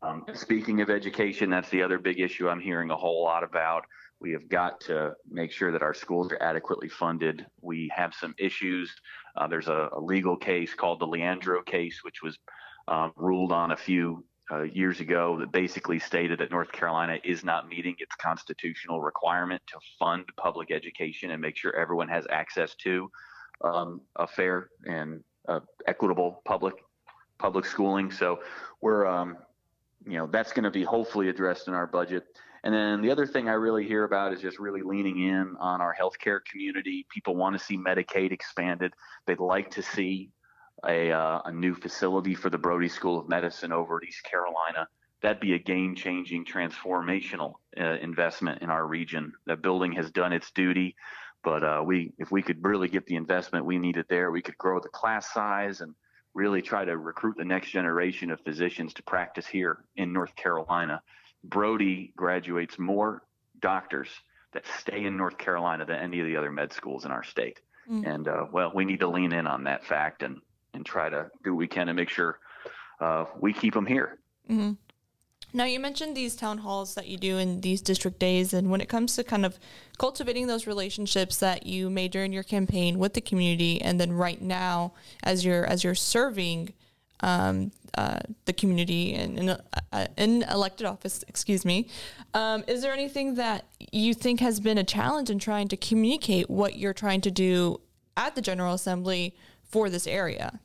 Um, 0.02 0.26
speaking 0.34 0.82
of 0.82 0.90
education, 0.90 1.50
that's 1.50 1.70
the 1.70 1.82
other 1.82 1.98
big 1.98 2.20
issue 2.20 2.50
I'm 2.50 2.60
hearing 2.60 2.92
a 2.92 2.96
whole 2.96 3.24
lot 3.24 3.44
about. 3.44 3.86
We 4.20 4.32
have 4.32 4.50
got 4.50 4.82
to 4.82 5.14
make 5.30 5.52
sure 5.52 5.72
that 5.72 5.84
our 5.84 5.94
schools 5.94 6.32
are 6.32 6.42
adequately 6.42 6.90
funded. 6.90 7.46
We 7.62 7.92
have 7.96 8.14
some 8.14 8.34
issues. 8.40 8.92
Uh, 9.36 9.48
there's 9.48 9.68
a, 9.68 9.90
a, 9.94 10.00
legal 10.00 10.36
case 10.36 10.74
called 10.74 11.00
the 11.00 11.06
Leandro 11.06 11.62
case, 11.62 12.00
which 12.04 12.24
was 12.24 12.38
um, 12.88 13.12
ruled 13.16 13.52
on 13.52 13.72
a 13.72 13.78
few 13.78 14.24
uh, 14.52 14.64
years 14.64 15.02
ago 15.02 15.38
that 15.40 15.52
basically 15.52 16.00
stated 16.00 16.40
that 16.40 16.50
North 16.50 16.72
Carolina 16.72 17.20
is 17.24 17.44
not 17.44 17.68
meeting 17.68 17.96
its 18.00 18.16
constitutional 18.16 19.02
requirement 19.02 19.62
to 19.68 19.78
fund 20.00 20.26
public 20.38 20.72
education 20.72 21.32
and 21.32 21.42
make 21.42 21.58
sure 21.58 21.76
everyone 21.76 22.08
has 22.08 22.26
access 22.32 22.74
to 22.76 23.12
um, 23.64 24.02
a 24.16 24.28
fair 24.28 24.70
and 24.86 25.24
uh, 25.48 25.60
equitable 25.88 26.42
public 26.46 26.76
public 27.38 27.66
schooling. 27.66 28.12
So 28.12 28.40
we're 28.82 29.06
um, 29.06 29.38
you 30.06 30.18
know 30.18 30.28
that's 30.28 30.54
going 30.54 30.64
to 30.64 30.72
be 30.72 30.84
hopefully 30.84 31.30
addressed 31.30 31.68
in 31.68 31.74
our 31.74 31.88
budget. 31.88 32.24
And 32.64 32.74
then 32.74 33.02
the 33.02 33.12
other 33.12 33.26
thing 33.26 33.50
I 33.50 33.54
really 33.54 33.86
hear 33.86 34.04
about 34.04 34.34
is 34.34 34.42
just 34.42 34.60
really 34.60 34.82
leaning 34.82 35.20
in 35.20 35.56
on 35.60 35.82
our 35.82 35.96
healthcare 35.96 36.40
community. 36.50 37.06
People 37.10 37.36
want 37.36 37.58
to 37.58 37.64
see 37.64 37.78
Medicaid 37.78 38.32
expanded. 38.32 38.94
They'd 39.26 39.40
like 39.40 39.72
to 39.72 39.82
see 39.82 40.32
a, 40.88 41.12
uh, 41.12 41.42
a 41.46 41.52
new 41.52 41.76
facility 41.76 42.36
for 42.36 42.50
the 42.50 42.58
Brody 42.58 42.90
School 42.90 43.20
of 43.20 43.30
Medicine 43.30 43.72
over 43.72 43.98
at 43.98 44.08
East 44.08 44.24
Carolina. 44.24 44.88
That'd 45.22 45.40
be 45.40 45.54
a 45.54 45.60
game 45.60 45.96
changing, 45.96 46.46
transformational 46.46 47.56
uh, 47.80 47.98
investment 48.02 48.62
in 48.62 48.70
our 48.70 48.86
region. 48.86 49.34
That 49.48 49.62
building 49.62 49.92
has 49.94 50.12
done 50.12 50.32
its 50.32 50.52
duty, 50.52 50.96
but 51.44 51.64
uh, 51.64 51.82
we, 51.84 52.14
if 52.20 52.32
we 52.32 52.44
could 52.44 52.64
really 52.64 52.88
get 52.88 53.06
the 53.08 53.16
investment 53.16 53.66
we 53.66 53.80
needed 53.80 54.06
there, 54.10 54.30
we 54.32 54.42
could 54.42 54.58
grow 54.58 54.80
the 54.80 54.90
class 54.90 55.34
size 55.34 55.82
and 55.82 55.96
really 56.36 56.62
try 56.62 56.86
to 56.86 56.98
recruit 56.98 57.36
the 57.36 57.46
next 57.46 57.72
generation 57.72 58.30
of 58.30 58.40
physicians 58.42 58.94
to 58.94 59.04
practice 59.04 59.48
here 59.48 59.86
in 59.96 60.14
North 60.14 60.36
Carolina. 60.36 61.02
Brody 61.44 62.14
graduates 62.16 62.78
more 62.78 63.24
doctors 63.60 64.10
that 64.54 64.66
stay 64.80 65.06
in 65.06 65.18
North 65.18 65.38
Carolina 65.38 65.86
than 65.86 65.98
any 65.98 66.20
of 66.20 66.26
the 66.26 66.38
other 66.38 66.52
med 66.52 66.74
schools 66.74 67.06
in 67.06 67.12
our 67.12 67.24
state. 67.24 67.60
Mm. 67.90 68.06
And 68.06 68.28
uh, 68.28 68.46
well, 68.52 68.72
we 68.74 68.86
need 68.86 69.00
to 69.00 69.08
lean 69.08 69.34
in 69.34 69.48
on 69.48 69.64
that 69.66 69.86
fact 69.86 70.24
and 70.24 70.42
and 70.74 70.86
try 70.86 71.10
to 71.10 71.30
do 71.44 71.54
what 71.54 71.60
we 71.60 71.68
can 71.68 71.88
to 71.88 71.94
make 71.94 72.10
sure 72.10 72.40
uh, 73.00 73.26
we 73.40 73.54
keep 73.54 73.74
them 73.74 73.86
here. 73.86 74.20
Mm-hmm. 74.50 74.74
Now, 75.54 75.64
you 75.64 75.80
mentioned 75.80 76.16
these 76.16 76.36
town 76.36 76.60
halls 76.60 76.94
that 76.96 77.08
you 77.08 77.18
do 77.18 77.38
in 77.38 77.62
these 77.62 77.82
district 77.82 78.20
days, 78.20 78.54
and 78.54 78.70
when 78.70 78.82
it 78.82 78.90
comes 78.90 79.16
to 79.16 79.24
kind 79.24 79.46
of 79.46 79.58
cultivating 79.98 80.48
those 80.48 80.68
relationships 80.68 81.38
that 81.38 81.66
you 81.66 81.90
made 81.90 82.12
during 82.12 82.34
your 82.34 82.44
campaign 82.44 83.00
with 83.00 83.14
the 83.14 83.22
community, 83.22 83.82
and 83.82 84.00
then 84.00 84.12
right 84.12 84.42
now 84.42 84.94
as 85.24 85.46
you're 85.46 85.66
as 85.66 85.84
you're 85.84 85.96
serving 85.96 86.74
um, 87.22 87.72
uh, 87.98 88.20
the 88.46 88.54
community 88.54 89.14
in, 89.14 89.38
in, 89.38 89.50
uh, 89.50 90.08
in, 90.18 90.44
elected 90.44 90.86
office, 90.86 91.24
excuse 91.28 91.66
me. 91.66 91.88
Um, 92.34 92.64
is 92.68 92.82
there 92.82 92.94
anything 92.94 93.36
that 93.36 93.66
you 93.92 94.14
think 94.14 94.40
has 94.40 94.60
been 94.60 94.78
a 94.78 94.84
challenge 94.84 95.30
in 95.30 95.40
trying 95.40 95.68
to 95.70 95.78
communicate 95.78 96.50
what 96.50 96.76
you're 96.78 96.94
trying 96.94 97.22
to 97.22 97.32
do 97.32 97.82
at 98.16 98.36
the 98.36 98.42
General 98.42 98.74
Assembly 98.74 99.36
for 99.64 99.90
this 99.90 100.06
area? 100.08 100.60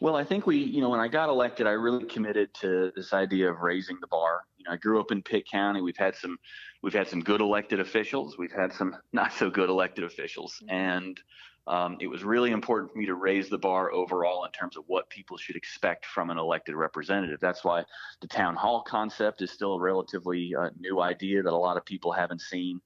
Well, 0.00 0.16
I 0.16 0.24
think 0.24 0.46
we, 0.46 0.58
you 0.58 0.80
know, 0.80 0.90
when 0.90 1.00
I 1.00 1.08
got 1.08 1.28
elected, 1.28 1.66
I 1.66 1.70
really 1.70 2.04
committed 2.04 2.52
to 2.60 2.92
this 2.96 3.12
idea 3.12 3.50
of 3.50 3.60
raising 3.60 3.98
the 4.00 4.06
bar. 4.08 4.42
You 4.58 4.64
know, 4.64 4.72
I 4.72 4.76
grew 4.76 5.00
up 5.00 5.12
in 5.12 5.22
Pitt 5.22 5.48
County. 5.48 5.80
We've 5.80 5.96
had 5.96 6.16
some, 6.16 6.36
we've 6.82 6.92
had 6.92 7.08
some 7.08 7.22
good 7.22 7.40
elected 7.40 7.80
officials. 7.80 8.36
We've 8.36 8.52
had 8.52 8.72
some 8.72 8.96
not 9.12 9.32
so 9.32 9.50
good 9.50 9.70
elected 9.70 10.04
officials, 10.04 10.62
and 10.68 11.20
um, 11.66 11.96
it 12.00 12.06
was 12.08 12.22
really 12.22 12.50
important 12.50 12.92
for 12.92 12.98
me 12.98 13.06
to 13.06 13.14
raise 13.14 13.48
the 13.48 13.56
bar 13.56 13.90
overall 13.90 14.44
in 14.44 14.52
terms 14.52 14.76
of 14.76 14.84
what 14.86 15.08
people 15.08 15.38
should 15.38 15.56
expect 15.56 16.04
from 16.04 16.28
an 16.28 16.36
elected 16.36 16.74
representative. 16.74 17.40
That's 17.40 17.64
why 17.64 17.84
the 18.20 18.28
town 18.28 18.54
hall 18.54 18.82
concept 18.82 19.40
is 19.40 19.50
still 19.50 19.74
a 19.74 19.80
relatively 19.80 20.54
uh, 20.54 20.70
new 20.78 21.00
idea 21.00 21.42
that 21.42 21.52
a 21.52 21.56
lot 21.56 21.78
of 21.78 21.84
people 21.84 22.12
haven't 22.12 22.42
seen. 22.42 22.80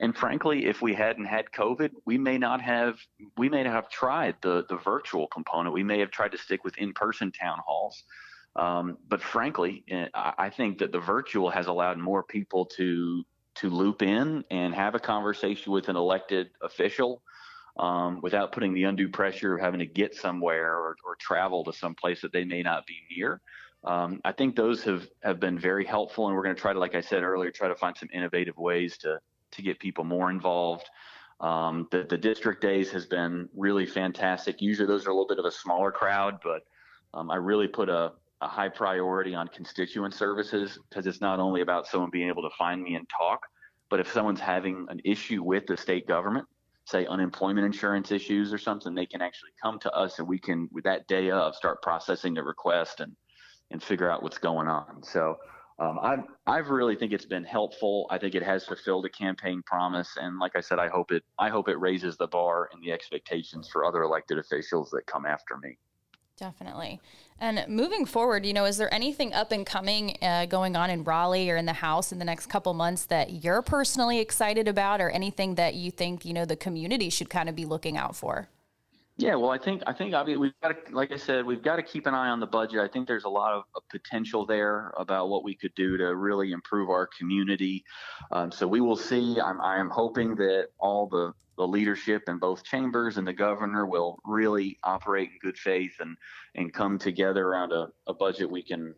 And 0.00 0.16
frankly, 0.16 0.64
if 0.64 0.80
we 0.80 0.94
hadn't 0.94 1.26
had 1.26 1.50
COVID, 1.52 1.90
we 2.06 2.16
may 2.16 2.38
not 2.38 2.62
have 2.62 2.98
we 3.36 3.50
may 3.50 3.64
not 3.64 3.74
have 3.74 3.90
tried 3.90 4.36
the 4.40 4.64
the 4.68 4.76
virtual 4.76 5.26
component. 5.26 5.74
We 5.74 5.84
may 5.84 5.98
have 6.00 6.10
tried 6.10 6.32
to 6.32 6.38
stick 6.38 6.64
with 6.64 6.78
in-person 6.78 7.32
town 7.32 7.58
halls. 7.66 8.02
Um, 8.56 8.98
but 9.08 9.22
frankly, 9.22 9.84
eh, 9.90 10.08
I 10.14 10.50
think 10.50 10.78
that 10.78 10.92
the 10.92 11.00
virtual 11.00 11.50
has 11.50 11.66
allowed 11.66 11.98
more 11.98 12.22
people 12.22 12.64
to 12.76 13.24
to 13.56 13.68
loop 13.68 14.00
in 14.00 14.42
and 14.50 14.74
have 14.74 14.94
a 14.94 14.98
conversation 14.98 15.72
with 15.72 15.90
an 15.90 15.96
elected 15.96 16.50
official 16.62 17.22
um, 17.78 18.20
without 18.22 18.52
putting 18.52 18.74
the 18.74 18.84
undue 18.84 19.08
pressure 19.08 19.54
of 19.54 19.60
having 19.60 19.80
to 19.80 19.86
get 19.86 20.14
somewhere 20.14 20.74
or, 20.74 20.96
or 21.04 21.16
travel 21.18 21.64
to 21.64 21.72
some 21.72 21.94
place 21.94 22.20
that 22.22 22.32
they 22.32 22.44
may 22.44 22.62
not 22.62 22.86
be 22.86 22.96
near. 23.16 23.40
Um, 23.84 24.20
I 24.24 24.32
think 24.32 24.54
those 24.54 24.84
have, 24.84 25.08
have 25.22 25.40
been 25.40 25.58
very 25.58 25.84
helpful, 25.84 26.28
and 26.28 26.36
we're 26.36 26.44
going 26.44 26.54
to 26.54 26.60
try 26.60 26.72
to, 26.72 26.78
like 26.78 26.94
I 26.94 27.00
said 27.00 27.22
earlier, 27.22 27.50
try 27.50 27.68
to 27.68 27.74
find 27.74 27.96
some 27.96 28.08
innovative 28.12 28.56
ways 28.56 28.96
to 28.98 29.18
to 29.52 29.62
get 29.62 29.78
people 29.78 30.02
more 30.02 30.30
involved. 30.30 30.88
Um, 31.40 31.88
the, 31.90 32.04
the 32.08 32.16
district 32.16 32.62
days 32.62 32.90
has 32.92 33.06
been 33.06 33.48
really 33.54 33.86
fantastic. 33.86 34.62
Usually 34.62 34.86
those 34.86 35.06
are 35.06 35.10
a 35.10 35.12
little 35.12 35.28
bit 35.28 35.38
of 35.38 35.44
a 35.44 35.50
smaller 35.50 35.90
crowd, 35.90 36.38
but 36.42 36.62
um, 37.14 37.30
I 37.30 37.36
really 37.36 37.68
put 37.68 37.88
a, 37.88 38.12
a 38.40 38.48
high 38.48 38.68
priority 38.68 39.34
on 39.34 39.48
constituent 39.48 40.14
services 40.14 40.78
because 40.88 41.06
it's 41.06 41.20
not 41.20 41.38
only 41.38 41.60
about 41.60 41.86
someone 41.86 42.10
being 42.10 42.28
able 42.28 42.42
to 42.42 42.56
find 42.56 42.82
me 42.82 42.94
and 42.94 43.06
talk, 43.08 43.46
but 43.90 44.00
if 44.00 44.10
someone's 44.10 44.40
having 44.40 44.86
an 44.88 45.00
issue 45.04 45.42
with 45.42 45.66
the 45.66 45.76
state 45.76 46.06
government, 46.06 46.46
say 46.84 47.06
unemployment 47.06 47.66
insurance 47.66 48.10
issues 48.10 48.52
or 48.52 48.58
something, 48.58 48.94
they 48.94 49.06
can 49.06 49.22
actually 49.22 49.52
come 49.62 49.78
to 49.80 49.92
us 49.92 50.18
and 50.18 50.28
we 50.28 50.38
can, 50.38 50.68
with 50.72 50.84
that 50.84 51.06
day 51.06 51.30
of, 51.30 51.54
start 51.54 51.82
processing 51.82 52.34
the 52.34 52.42
request 52.42 53.00
and 53.00 53.16
and 53.70 53.82
figure 53.82 54.10
out 54.10 54.22
what's 54.22 54.38
going 54.38 54.68
on. 54.68 55.02
So 55.02 55.36
um, 55.78 55.98
I 56.00 56.18
I 56.46 56.58
really 56.58 56.94
think 56.94 57.12
it's 57.12 57.24
been 57.26 57.44
helpful. 57.44 58.06
I 58.10 58.18
think 58.18 58.34
it 58.34 58.42
has 58.42 58.64
fulfilled 58.64 59.06
a 59.06 59.08
campaign 59.08 59.62
promise, 59.64 60.10
and 60.20 60.38
like 60.38 60.54
I 60.54 60.60
said, 60.60 60.78
I 60.78 60.88
hope 60.88 61.10
it 61.10 61.24
I 61.38 61.48
hope 61.48 61.68
it 61.68 61.80
raises 61.80 62.16
the 62.16 62.26
bar 62.28 62.68
and 62.72 62.82
the 62.82 62.92
expectations 62.92 63.68
for 63.72 63.84
other 63.84 64.02
elected 64.02 64.38
officials 64.38 64.90
that 64.90 65.06
come 65.06 65.26
after 65.26 65.56
me. 65.56 65.78
Definitely. 66.42 67.00
And 67.38 67.64
moving 67.68 68.04
forward, 68.04 68.44
you 68.44 68.52
know, 68.52 68.64
is 68.64 68.76
there 68.76 68.92
anything 68.92 69.32
up 69.32 69.52
and 69.52 69.64
coming 69.64 70.18
uh, 70.20 70.46
going 70.46 70.74
on 70.74 70.90
in 70.90 71.04
Raleigh 71.04 71.48
or 71.48 71.56
in 71.56 71.66
the 71.66 71.72
House 71.72 72.10
in 72.10 72.18
the 72.18 72.24
next 72.24 72.46
couple 72.46 72.74
months 72.74 73.06
that 73.06 73.44
you're 73.44 73.62
personally 73.62 74.18
excited 74.18 74.66
about, 74.66 75.00
or 75.00 75.08
anything 75.10 75.54
that 75.54 75.74
you 75.74 75.92
think 75.92 76.24
you 76.24 76.34
know 76.34 76.44
the 76.44 76.56
community 76.56 77.10
should 77.10 77.30
kind 77.30 77.48
of 77.48 77.54
be 77.54 77.64
looking 77.64 77.96
out 77.96 78.16
for? 78.16 78.48
Yeah, 79.22 79.36
well, 79.36 79.50
I 79.50 79.58
think 79.58 79.84
I 79.86 79.92
think 79.92 80.14
obviously 80.14 80.40
we've 80.40 80.60
got 80.60 80.84
to, 80.84 80.92
like 80.92 81.12
I 81.12 81.16
said, 81.16 81.46
we've 81.46 81.62
got 81.62 81.76
to 81.76 81.82
keep 81.84 82.08
an 82.08 82.14
eye 82.14 82.30
on 82.30 82.40
the 82.40 82.46
budget. 82.46 82.80
I 82.80 82.88
think 82.88 83.06
there's 83.06 83.22
a 83.22 83.28
lot 83.28 83.52
of, 83.52 83.62
of 83.76 83.84
potential 83.88 84.44
there 84.44 84.92
about 84.96 85.28
what 85.28 85.44
we 85.44 85.54
could 85.54 85.72
do 85.76 85.96
to 85.96 86.16
really 86.16 86.50
improve 86.50 86.90
our 86.90 87.06
community. 87.06 87.84
Um, 88.32 88.50
so 88.50 88.66
we 88.66 88.80
will 88.80 88.96
see. 88.96 89.38
I'm 89.40 89.60
I 89.60 89.78
am 89.78 89.90
hoping 89.90 90.34
that 90.36 90.70
all 90.80 91.06
the 91.06 91.32
the 91.56 91.64
leadership 91.64 92.24
in 92.26 92.38
both 92.38 92.64
chambers 92.64 93.16
and 93.16 93.24
the 93.24 93.32
governor 93.32 93.86
will 93.86 94.18
really 94.24 94.76
operate 94.82 95.30
in 95.30 95.38
good 95.40 95.56
faith 95.56 95.92
and 96.00 96.16
and 96.56 96.72
come 96.72 96.98
together 96.98 97.46
around 97.46 97.70
a, 97.70 97.90
a 98.08 98.14
budget 98.14 98.50
we 98.50 98.64
can 98.64 98.92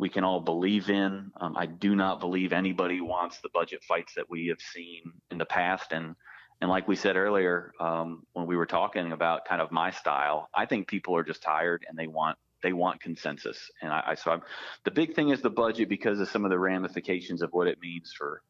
we 0.00 0.08
can 0.08 0.24
all 0.24 0.40
believe 0.40 0.90
in. 0.90 1.30
Um, 1.40 1.56
I 1.56 1.66
do 1.66 1.94
not 1.94 2.18
believe 2.18 2.52
anybody 2.52 3.00
wants 3.00 3.38
the 3.40 3.50
budget 3.54 3.84
fights 3.84 4.14
that 4.16 4.28
we 4.28 4.48
have 4.48 4.60
seen 4.60 5.12
in 5.30 5.38
the 5.38 5.46
past 5.46 5.92
and 5.92 6.16
and 6.64 6.70
like 6.70 6.88
we 6.88 6.96
said 6.96 7.16
earlier, 7.16 7.74
um, 7.78 8.22
when 8.32 8.46
we 8.46 8.56
were 8.56 8.64
talking 8.64 9.12
about 9.12 9.44
kind 9.44 9.60
of 9.60 9.70
my 9.70 9.90
style, 9.90 10.48
I 10.54 10.64
think 10.64 10.88
people 10.88 11.14
are 11.14 11.22
just 11.22 11.42
tired 11.42 11.84
and 11.86 11.98
they 11.98 12.06
want 12.06 12.38
they 12.62 12.72
want 12.72 13.02
consensus. 13.02 13.70
And 13.82 13.92
I, 13.92 14.02
I 14.06 14.14
so 14.14 14.30
I'm, 14.30 14.40
the 14.84 14.90
big 14.90 15.14
thing 15.14 15.28
is 15.28 15.42
the 15.42 15.50
budget 15.50 15.90
because 15.90 16.20
of 16.20 16.30
some 16.30 16.42
of 16.42 16.50
the 16.50 16.58
ramifications 16.58 17.42
of 17.42 17.50
what 17.52 17.66
it 17.66 17.78
means 17.82 18.14
for 18.16 18.40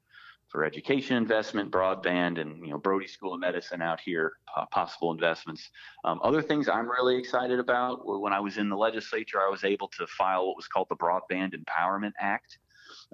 for 0.47 0.63
education 0.63 1.17
investment, 1.17 1.73
broadband, 1.73 2.41
and 2.41 2.65
you 2.65 2.71
know 2.71 2.79
Brody 2.79 3.09
School 3.09 3.35
of 3.35 3.41
Medicine 3.41 3.83
out 3.83 3.99
here, 3.99 4.35
uh, 4.57 4.67
possible 4.67 5.11
investments. 5.11 5.69
Um, 6.05 6.21
other 6.23 6.41
things 6.41 6.69
I'm 6.69 6.89
really 6.89 7.17
excited 7.17 7.59
about. 7.59 8.07
When 8.07 8.33
I 8.33 8.39
was 8.39 8.59
in 8.59 8.69
the 8.69 8.77
legislature, 8.77 9.41
I 9.41 9.51
was 9.51 9.65
able 9.65 9.89
to 9.89 10.07
file 10.07 10.47
what 10.47 10.55
was 10.55 10.69
called 10.69 10.87
the 10.89 10.95
Broadband 10.95 11.53
Empowerment 11.53 12.13
Act. 12.21 12.59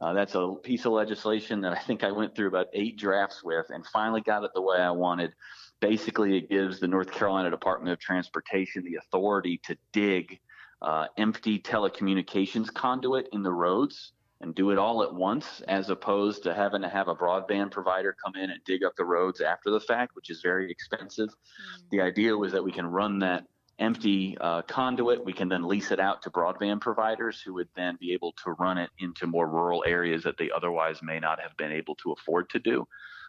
Uh, 0.00 0.12
that's 0.12 0.34
a 0.34 0.54
piece 0.62 0.86
of 0.86 0.92
legislation 0.92 1.60
that 1.60 1.72
I 1.72 1.78
think 1.78 2.04
I 2.04 2.10
went 2.10 2.34
through 2.34 2.48
about 2.48 2.68
eight 2.72 2.98
drafts 2.98 3.42
with 3.44 3.66
and 3.70 3.84
finally 3.86 4.20
got 4.20 4.44
it 4.44 4.50
the 4.54 4.62
way 4.62 4.78
I 4.78 4.90
wanted. 4.90 5.32
Basically, 5.80 6.36
it 6.36 6.48
gives 6.48 6.80
the 6.80 6.88
North 6.88 7.10
Carolina 7.10 7.50
Department 7.50 7.92
of 7.92 7.98
Transportation 7.98 8.84
the 8.84 8.96
authority 8.96 9.60
to 9.64 9.76
dig 9.92 10.40
uh, 10.82 11.06
empty 11.18 11.58
telecommunications 11.58 12.72
conduit 12.72 13.28
in 13.32 13.42
the 13.42 13.52
roads 13.52 14.12
and 14.40 14.54
do 14.54 14.70
it 14.70 14.78
all 14.78 15.02
at 15.02 15.14
once, 15.14 15.60
as 15.68 15.90
opposed 15.90 16.42
to 16.42 16.54
having 16.54 16.80
to 16.80 16.88
have 16.88 17.08
a 17.08 17.14
broadband 17.14 17.70
provider 17.70 18.16
come 18.24 18.34
in 18.36 18.50
and 18.50 18.60
dig 18.64 18.82
up 18.82 18.96
the 18.96 19.04
roads 19.04 19.42
after 19.42 19.70
the 19.70 19.80
fact, 19.80 20.16
which 20.16 20.30
is 20.30 20.40
very 20.40 20.70
expensive. 20.70 21.28
Mm-hmm. 21.28 21.82
The 21.90 22.00
idea 22.00 22.36
was 22.36 22.52
that 22.52 22.64
we 22.64 22.72
can 22.72 22.86
run 22.86 23.18
that 23.18 23.44
empty 23.80 24.36
uh, 24.40 24.62
conduit. 24.62 25.24
We 25.24 25.32
can 25.32 25.48
then 25.48 25.66
lease 25.66 25.90
it 25.90 25.98
out 25.98 26.22
to 26.22 26.30
broadband 26.30 26.80
providers 26.80 27.40
who 27.44 27.54
would 27.54 27.68
then 27.74 27.96
be 27.98 28.12
able 28.12 28.32
to 28.44 28.52
run 28.52 28.78
it 28.78 28.90
into 28.98 29.26
more 29.26 29.48
rural 29.48 29.82
areas 29.86 30.22
that 30.22 30.36
they 30.38 30.50
otherwise 30.54 31.00
may 31.02 31.18
not 31.18 31.40
have 31.40 31.56
been 31.56 31.72
able 31.72 31.96
to 31.96 32.12
afford 32.12 32.48
to 32.50 32.58
do. 32.58 32.86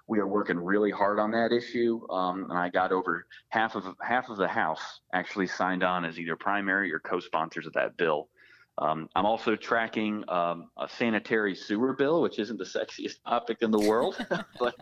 We 0.08 0.20
are 0.20 0.28
working 0.28 0.58
really 0.58 0.92
hard 0.92 1.20
on 1.20 1.32
that 1.32 1.52
issue, 1.52 2.02
um, 2.10 2.50
and 2.50 2.58
I 2.58 2.70
got 2.70 2.92
over 2.92 3.26
half 3.50 3.76
of 3.76 3.86
half 4.02 4.30
of 4.30 4.38
the 4.38 4.48
House 4.48 5.00
actually 5.14 5.48
signed 5.48 5.84
on 5.84 6.04
as 6.04 6.20
either 6.20 6.36
primary 6.36 6.92
or 6.92 7.00
co-sponsors 7.00 7.66
of 7.66 7.74
that 7.74 7.96
bill. 7.98 8.28
Um, 8.78 9.10
I'm 9.16 9.26
also 9.26 9.56
tracking 9.56 10.24
um, 10.28 10.70
a 10.78 10.90
sanitary 10.90 11.56
sewer 11.56 11.94
bill, 11.94 12.22
which 12.22 12.40
isn't 12.40 12.58
the 12.58 12.66
sexiest 12.66 13.24
topic 13.28 13.58
in 13.62 13.70
the 13.70 13.80
world, 13.80 14.18
but 14.60 14.76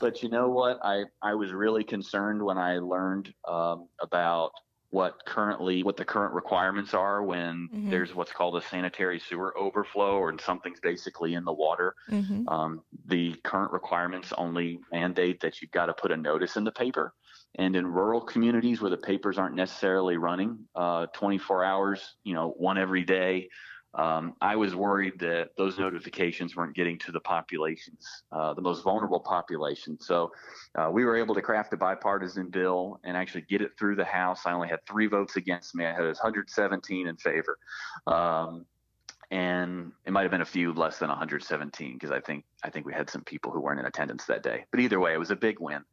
but 0.00 0.22
you 0.22 0.28
know 0.28 0.48
what? 0.48 0.78
I 0.82 1.04
I 1.22 1.34
was 1.34 1.52
really 1.52 1.82
concerned 1.82 2.42
when 2.42 2.58
I 2.58 2.78
learned 2.78 3.32
um, 3.48 3.88
about 4.00 4.52
what 4.90 5.24
currently 5.26 5.82
what 5.82 5.96
the 5.96 6.04
current 6.04 6.32
requirements 6.32 6.94
are 6.94 7.22
when 7.22 7.68
mm-hmm. 7.72 7.90
there's 7.90 8.14
what's 8.14 8.32
called 8.32 8.56
a 8.56 8.62
sanitary 8.62 9.20
sewer 9.20 9.56
overflow 9.58 10.16
or 10.16 10.34
something's 10.38 10.80
basically 10.80 11.34
in 11.34 11.44
the 11.44 11.52
water. 11.52 11.94
Mm-hmm. 12.10 12.48
Um, 12.48 12.82
the 13.06 13.34
current 13.44 13.72
requirements 13.72 14.32
only 14.38 14.80
mandate 14.90 15.40
that 15.40 15.60
you've 15.60 15.72
got 15.72 15.86
to 15.86 15.94
put 15.94 16.10
a 16.10 16.16
notice 16.16 16.56
in 16.56 16.64
the 16.64 16.72
paper. 16.72 17.12
And 17.56 17.76
in 17.76 17.86
rural 17.86 18.20
communities 18.20 18.80
where 18.80 18.90
the 18.90 18.96
papers 18.96 19.38
aren't 19.38 19.54
necessarily 19.54 20.16
running 20.16 20.58
uh, 20.74 21.06
24 21.14 21.64
hours, 21.64 22.16
you 22.22 22.34
know, 22.34 22.54
one 22.56 22.78
every 22.78 23.04
day, 23.04 23.48
um, 23.94 24.34
I 24.40 24.54
was 24.56 24.74
worried 24.74 25.18
that 25.20 25.50
those 25.56 25.78
notifications 25.78 26.54
weren't 26.54 26.76
getting 26.76 26.98
to 27.00 27.12
the 27.12 27.20
populations, 27.20 28.06
uh, 28.32 28.52
the 28.54 28.60
most 28.60 28.84
vulnerable 28.84 29.20
population. 29.20 29.98
So 30.00 30.30
uh, 30.74 30.90
we 30.92 31.04
were 31.04 31.16
able 31.16 31.34
to 31.34 31.42
craft 31.42 31.72
a 31.72 31.76
bipartisan 31.76 32.50
bill 32.50 33.00
and 33.04 33.16
actually 33.16 33.42
get 33.42 33.62
it 33.62 33.72
through 33.78 33.96
the 33.96 34.04
House. 34.04 34.42
I 34.44 34.52
only 34.52 34.68
had 34.68 34.84
three 34.86 35.06
votes 35.06 35.36
against 35.36 35.74
me. 35.74 35.86
I 35.86 35.92
had 35.92 36.04
117 36.04 37.06
in 37.06 37.16
favor. 37.16 37.58
Um, 38.06 38.66
and 39.30 39.92
it 40.06 40.12
might 40.12 40.22
have 40.22 40.30
been 40.30 40.40
a 40.40 40.46
few 40.46 40.72
less 40.72 40.98
than 40.98 41.08
117 41.08 41.94
because 41.94 42.10
I 42.10 42.20
think 42.20 42.44
I 42.62 42.70
think 42.70 42.86
we 42.86 42.94
had 42.94 43.10
some 43.10 43.22
people 43.24 43.52
who 43.52 43.60
weren't 43.60 43.78
in 43.78 43.86
attendance 43.86 44.24
that 44.24 44.42
day. 44.42 44.64
But 44.70 44.80
either 44.80 45.00
way, 45.00 45.12
it 45.12 45.18
was 45.18 45.30
a 45.30 45.36
big 45.36 45.60
win, 45.60 45.84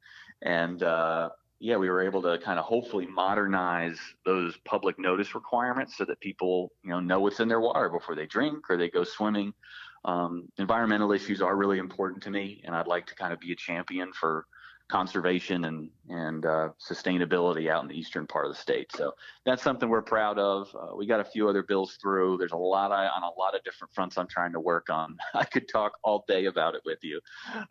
and 0.42 0.82
uh, 0.82 1.30
yeah, 1.60 1.78
we 1.78 1.90
were 1.90 2.04
able 2.04 2.22
to 2.24 2.38
kind 2.40 2.60
of 2.60 2.66
hopefully 2.66 3.06
modernize 3.06 3.98
those 4.26 4.58
public 4.66 5.00
notice 5.00 5.34
requirements 5.34 5.98
so 5.98 6.06
that 6.06 6.20
people, 6.20 6.72
you 6.84 6.90
know, 6.90 7.00
know 7.00 7.20
what's 7.22 7.40
in 7.40 7.48
their 7.48 7.62
water 7.62 7.90
before 7.90 8.16
they 8.16 8.26
drink 8.26 8.70
or 8.70 8.78
they 8.78 8.90
go 8.90 9.04
swimming. 9.04 9.54
Um, 10.04 10.50
environmental 10.58 11.12
issues 11.12 11.42
are 11.42 11.56
really 11.56 11.80
important 11.80 12.24
to 12.24 12.30
me, 12.30 12.62
and 12.66 12.76
I'd 12.76 12.88
like 12.88 13.08
to 13.08 13.16
kind 13.16 13.34
of 13.34 13.40
be 13.40 13.52
a 13.54 13.56
champion 13.56 14.12
for 14.14 14.46
conservation 14.88 15.66
and 15.66 15.90
and 16.10 16.46
uh, 16.46 16.70
sustainability 16.80 17.70
out 17.70 17.82
in 17.82 17.90
the 17.90 17.98
eastern 17.98 18.28
part 18.28 18.46
of 18.46 18.52
the 18.52 18.58
state. 18.58 18.92
So 18.96 19.14
that's 19.44 19.64
something 19.64 19.90
we're 19.90 20.04
proud 20.04 20.38
of. 20.38 20.68
Uh, 20.76 20.96
we 20.96 21.08
got 21.08 21.20
a 21.20 21.24
few 21.24 21.50
other 21.50 21.64
bills 21.64 21.98
through. 22.00 22.38
There's 22.38 22.52
a 22.52 22.58
lot 22.58 22.92
of, 22.92 23.10
on 23.16 23.24
a 23.24 23.40
lot 23.40 23.56
of 23.56 23.64
different 23.64 23.92
fronts 23.96 24.16
I'm 24.18 24.28
trying 24.28 24.54
to 24.54 24.60
work 24.60 24.92
on. 24.92 25.18
I 25.34 25.46
could 25.46 25.68
talk 25.68 25.94
all 26.04 26.24
day 26.28 26.46
about 26.46 26.76
it 26.76 26.82
with 26.86 27.00
you, 27.02 27.20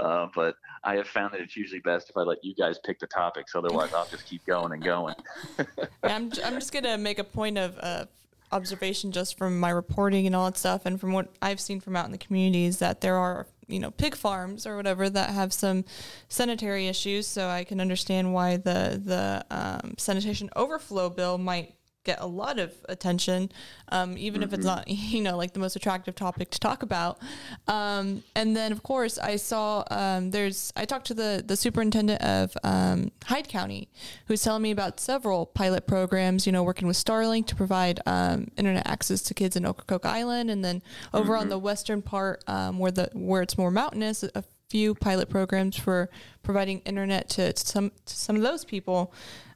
uh, 0.01 0.27
but 0.35 0.57
I 0.83 0.97
have 0.97 1.07
found 1.07 1.33
that 1.35 1.41
it's 1.41 1.57
usually 1.57 1.81
best 1.81 2.11
if 2.11 2.17
I 2.17 2.23
let 2.23 2.39
you 2.43 2.55
guys 2.55 2.79
pick 2.85 2.99
the 2.99 3.07
topics. 3.07 3.55
Otherwise, 3.55 3.93
I'll 3.95 4.09
just 4.09 4.27
keep 4.27 4.45
going 4.45 4.73
and 4.73 4.83
going. 4.83 5.15
I'm 6.03 6.33
I'm 6.45 6.55
just 6.55 6.73
gonna 6.73 6.99
make 6.99 7.21
a 7.21 7.25
point 7.25 7.59
of 7.59 8.09
observation 8.51 9.11
just 9.13 9.37
from 9.37 9.59
my 9.59 9.71
reporting 9.71 10.27
and 10.27 10.35
all 10.35 10.47
that 10.47 10.57
stuff, 10.57 10.87
and 10.87 11.01
from 11.01 11.13
what 11.13 11.29
I've 11.41 11.61
seen 11.61 11.81
from 11.81 11.95
out 11.95 12.07
in 12.07 12.13
the 12.13 12.19
community 12.19 12.65
is 12.65 12.79
that 12.79 13.01
there 13.01 13.17
are 13.17 13.47
you 13.69 13.81
know 13.81 13.91
pig 13.91 14.15
farms 14.15 14.67
or 14.67 14.77
whatever 14.77 15.09
that 15.11 15.31
have 15.31 15.53
some 15.53 15.85
sanitary 16.29 16.89
issues. 16.89 17.27
So 17.27 17.49
I 17.49 17.65
can 17.65 17.81
understand 17.81 18.33
why 18.33 18.57
the 18.57 19.01
the 19.05 19.45
um, 19.51 19.95
sanitation 19.99 20.51
overflow 20.57 21.11
bill 21.11 21.39
might 21.39 21.75
get 22.05 22.21
a 22.21 22.27
lot 22.27 22.59
of 22.59 22.73
attention, 22.89 23.51
um, 23.89 24.17
even 24.17 24.41
mm-hmm. 24.41 24.49
if 24.49 24.59
it's 24.59 24.67
mm-hmm. 24.67 24.77
not, 24.77 24.89
you 24.89 25.23
know, 25.23 25.37
like 25.37 25.53
the 25.53 25.59
most 25.59 25.77
attractive 25.77 26.15
topic 26.15 26.51
to 26.51 26.61
talk 26.61 26.83
about. 26.83 27.19
Um, 27.67 28.23
and 28.35 28.57
then, 28.57 28.73
of 28.73 28.83
course, 28.83 29.19
I 29.19 29.37
saw 29.37 29.85
um, 29.91 30.31
there's, 30.31 30.73
I 30.77 30.85
talked 30.85 31.07
to 31.09 31.15
the, 31.15 31.43
the 31.45 31.57
superintendent 31.57 32.23
of 32.23 32.57
um, 32.63 33.11
Hyde 33.25 33.49
County, 33.49 33.89
who's 34.27 34.43
telling 34.43 34.63
me 34.63 34.71
about 34.71 35.01
several 35.01 35.47
pilot 35.47 35.87
programs, 35.87 36.47
you 36.47 36.53
know, 36.53 36.63
working 36.63 36.87
with 36.87 36.97
Starlink 36.97 37.47
to 37.47 37.57
provide 37.57 38.01
um, 38.07 38.49
internet 38.57 38.87
access 38.87 39.23
to 39.23 39.35
kids 39.35 39.57
in 39.57 39.65
Ocracoke 39.65 40.07
Island. 40.07 40.51
And 40.51 40.65
then 40.65 40.83
over 41.13 41.33
mm-hmm. 41.33 41.43
on 41.43 41.49
the 41.49 41.59
western 41.59 42.03
part 42.03 42.45
um, 42.47 42.79
where 42.79 42.91
the 42.91 43.11
where 43.13 43.43
it's 43.43 43.57
more 43.57 43.71
mountainous, 43.71 44.23
a 44.23 44.45
few 44.69 44.95
pilot 44.95 45.29
programs 45.29 45.77
for 45.77 46.11
providing 46.43 46.81
internet 46.81 47.29
to, 47.31 47.53
to 47.53 47.67
some 47.67 47.93
to 48.07 48.15
some 48.15 48.37
of 48.37 48.43
those 48.43 48.65
people. 48.65 49.13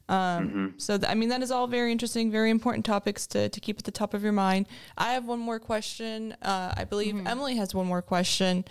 Um, 0.09 0.49
mm-hmm. 0.49 0.67
So, 0.77 0.97
th- 0.97 1.09
I 1.09 1.13
mean, 1.13 1.29
that 1.29 1.41
is 1.41 1.51
all 1.51 1.67
very 1.67 1.91
interesting, 1.91 2.31
very 2.31 2.49
important 2.49 2.83
topics 2.83 3.27
to, 3.27 3.47
to 3.47 3.59
keep 3.59 3.77
at 3.77 3.85
the 3.85 3.91
top 3.91 4.15
of 4.15 4.23
your 4.23 4.31
mind. 4.31 4.65
I 4.97 5.13
have 5.13 5.25
one 5.25 5.39
more 5.39 5.59
question. 5.59 6.35
Uh, 6.41 6.73
I 6.75 6.83
believe 6.83 7.13
mm-hmm. 7.13 7.27
Emily 7.27 7.55
has 7.57 7.75
one 7.75 7.85
more 7.85 8.01
question. 8.01 8.65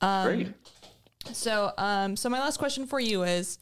Um, 0.00 0.26
Great. 0.26 0.54
So, 1.32 1.72
um, 1.76 2.16
so 2.16 2.30
my 2.30 2.40
last 2.40 2.56
question 2.56 2.86
for 2.86 2.98
you 2.98 3.22
is, 3.22 3.58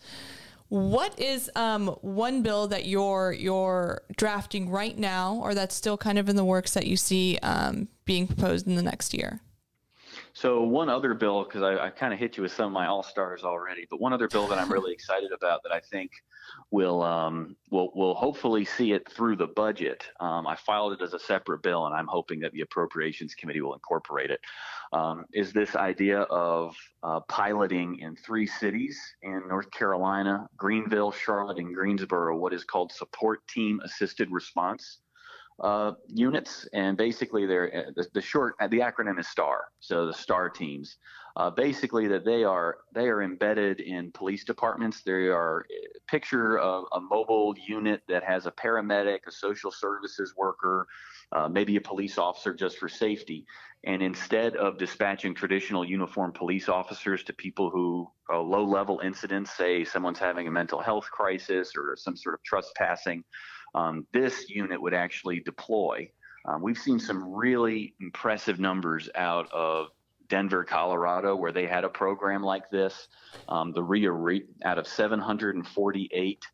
what 0.69 1.19
is 1.19 1.51
um, 1.57 1.89
one 2.01 2.43
bill 2.43 2.67
that 2.69 2.87
you're 2.87 3.33
you're 3.33 4.03
drafting 4.17 4.71
right 4.71 4.97
now, 4.97 5.41
or 5.43 5.55
that's 5.55 5.75
still 5.75 5.97
kind 5.97 6.19
of 6.19 6.29
in 6.29 6.37
the 6.37 6.45
works 6.45 6.75
that 6.75 6.87
you 6.87 6.97
see 6.97 7.39
um, 7.43 7.89
being 8.05 8.27
proposed 8.27 8.67
in 8.67 8.77
the 8.77 8.83
next 8.83 9.15
year? 9.15 9.41
So 10.33 10.63
one 10.63 10.89
other 10.89 11.15
bill, 11.15 11.45
because 11.45 11.63
I, 11.63 11.87
I 11.87 11.91
kind 11.91 12.13
of 12.13 12.19
hit 12.19 12.37
you 12.37 12.43
with 12.43 12.53
some 12.53 12.67
of 12.67 12.73
my 12.73 12.87
all 12.87 13.03
stars 13.03 13.43
already, 13.43 13.87
but 13.89 14.01
one 14.01 14.13
other 14.13 14.29
bill 14.29 14.47
that 14.49 14.59
I'm 14.59 14.71
really 14.71 14.93
excited 14.99 15.33
about 15.33 15.63
that 15.63 15.73
I 15.73 15.81
think 15.81 16.11
will 16.73 17.03
um, 17.03 17.57
will 17.71 17.91
will 17.95 18.15
hopefully 18.15 18.65
see 18.65 18.93
it 18.93 19.09
through 19.11 19.37
the 19.37 19.47
budget. 19.47 20.05
Um, 20.21 20.47
I 20.47 20.57
filed 20.57 20.93
it 20.95 21.03
as 21.03 21.15
a 21.15 21.19
separate 21.19 21.63
bill, 21.63 21.87
and 21.87 21.95
I'm 21.95 22.09
hoping 22.09 22.41
that 22.41 22.53
the 22.53 22.63
Appropriations 22.63 23.35
Committee 23.35 23.61
will 23.61 23.75
incorporate 23.75 24.31
it. 24.31 24.41
Um, 24.93 25.25
is 25.33 25.53
this 25.53 25.77
idea 25.77 26.21
of 26.23 26.77
uh, 27.03 27.21
piloting 27.29 27.99
in 28.01 28.17
three 28.17 28.47
cities 28.47 28.99
in 29.23 29.43
North 29.49 29.71
Carolina: 29.71 30.49
Greenville, 30.57 31.13
Charlotte, 31.13 31.59
and 31.59 31.75
Greensboro, 31.75 32.37
what 32.37 32.53
is 32.53 32.65
called 32.65 32.93
support 32.93 33.47
team 33.47 33.81
assisted 33.85 34.29
response. 34.31 34.99
uh, 35.63 35.93
units, 36.09 36.69
and 36.73 36.97
basically 36.97 37.47
they're 37.47 37.93
the, 37.95 38.07
the 38.13 38.21
short 38.21 38.55
the 38.71 38.79
acronym 38.81 39.19
is 39.19 39.29
STAR. 39.29 39.65
So 39.81 40.07
the 40.07 40.13
STAR 40.13 40.51
teams, 40.51 40.99
uh, 41.37 41.51
basically 41.51 42.09
that 42.09 42.25
they 42.25 42.45
are 42.45 42.79
they 42.95 43.09
are 43.09 43.23
embedded 43.23 43.81
in 43.81 44.11
police 44.13 44.45
departments. 44.45 45.03
They 45.03 45.29
are 45.29 45.67
picture 46.09 46.57
a, 46.57 46.83
a 46.93 47.01
mobile 47.01 47.55
unit 47.69 48.03
that 48.09 48.25
has 48.25 48.47
a 48.47 48.51
paramedic, 48.51 49.21
a 49.27 49.31
social 49.31 49.71
services 49.71 50.35
worker, 50.37 50.87
uh, 51.33 51.49
maybe 51.49 51.77
a 51.77 51.81
police 51.81 52.17
officer 52.17 52.55
just 52.55 52.79
for 52.79 52.89
safety. 52.89 53.47
And 53.85 54.03
instead 54.03 54.57
of 54.57 54.79
dispatching 54.79 55.35
traditional 55.35 55.85
uniformed 55.85 56.35
police 56.35 56.69
officers 56.69 57.23
to 57.25 57.33
people 57.35 57.71
who 57.71 58.11
uh, 58.33 58.41
low 58.41 58.65
level 58.65 59.01
incidents, 59.05 59.55
say 59.55 59.85
someone's 59.85 60.19
having 60.19 60.49
a 60.49 60.51
mental 60.51 60.81
health 60.81 61.09
crisis 61.11 61.73
or 61.77 61.95
some 61.97 62.17
sort 62.17 62.35
of 62.35 62.43
trespassing, 62.43 63.23
um, 63.75 64.07
this 64.13 64.49
unit 64.49 64.81
would 64.81 64.95
actually 64.95 65.41
deploy. 65.41 66.11
Um, 66.47 66.63
we've 66.63 66.79
seen 66.79 66.99
some 66.99 67.35
really 67.35 67.95
impressive 68.01 68.59
numbers 68.59 69.09
out 69.15 69.53
of 69.53 69.89
Denver, 70.29 70.65
Colorado, 70.65 71.37
where 71.37 71.53
they 71.53 71.67
had 71.67 71.85
a 71.85 71.89
program 71.89 72.43
like 72.43 72.71
this. 72.71 73.09
Um, 73.49 73.73
the 73.73 73.83
RIA 73.83 74.41
out 74.65 74.79
of 74.79 74.87
748 74.87 76.47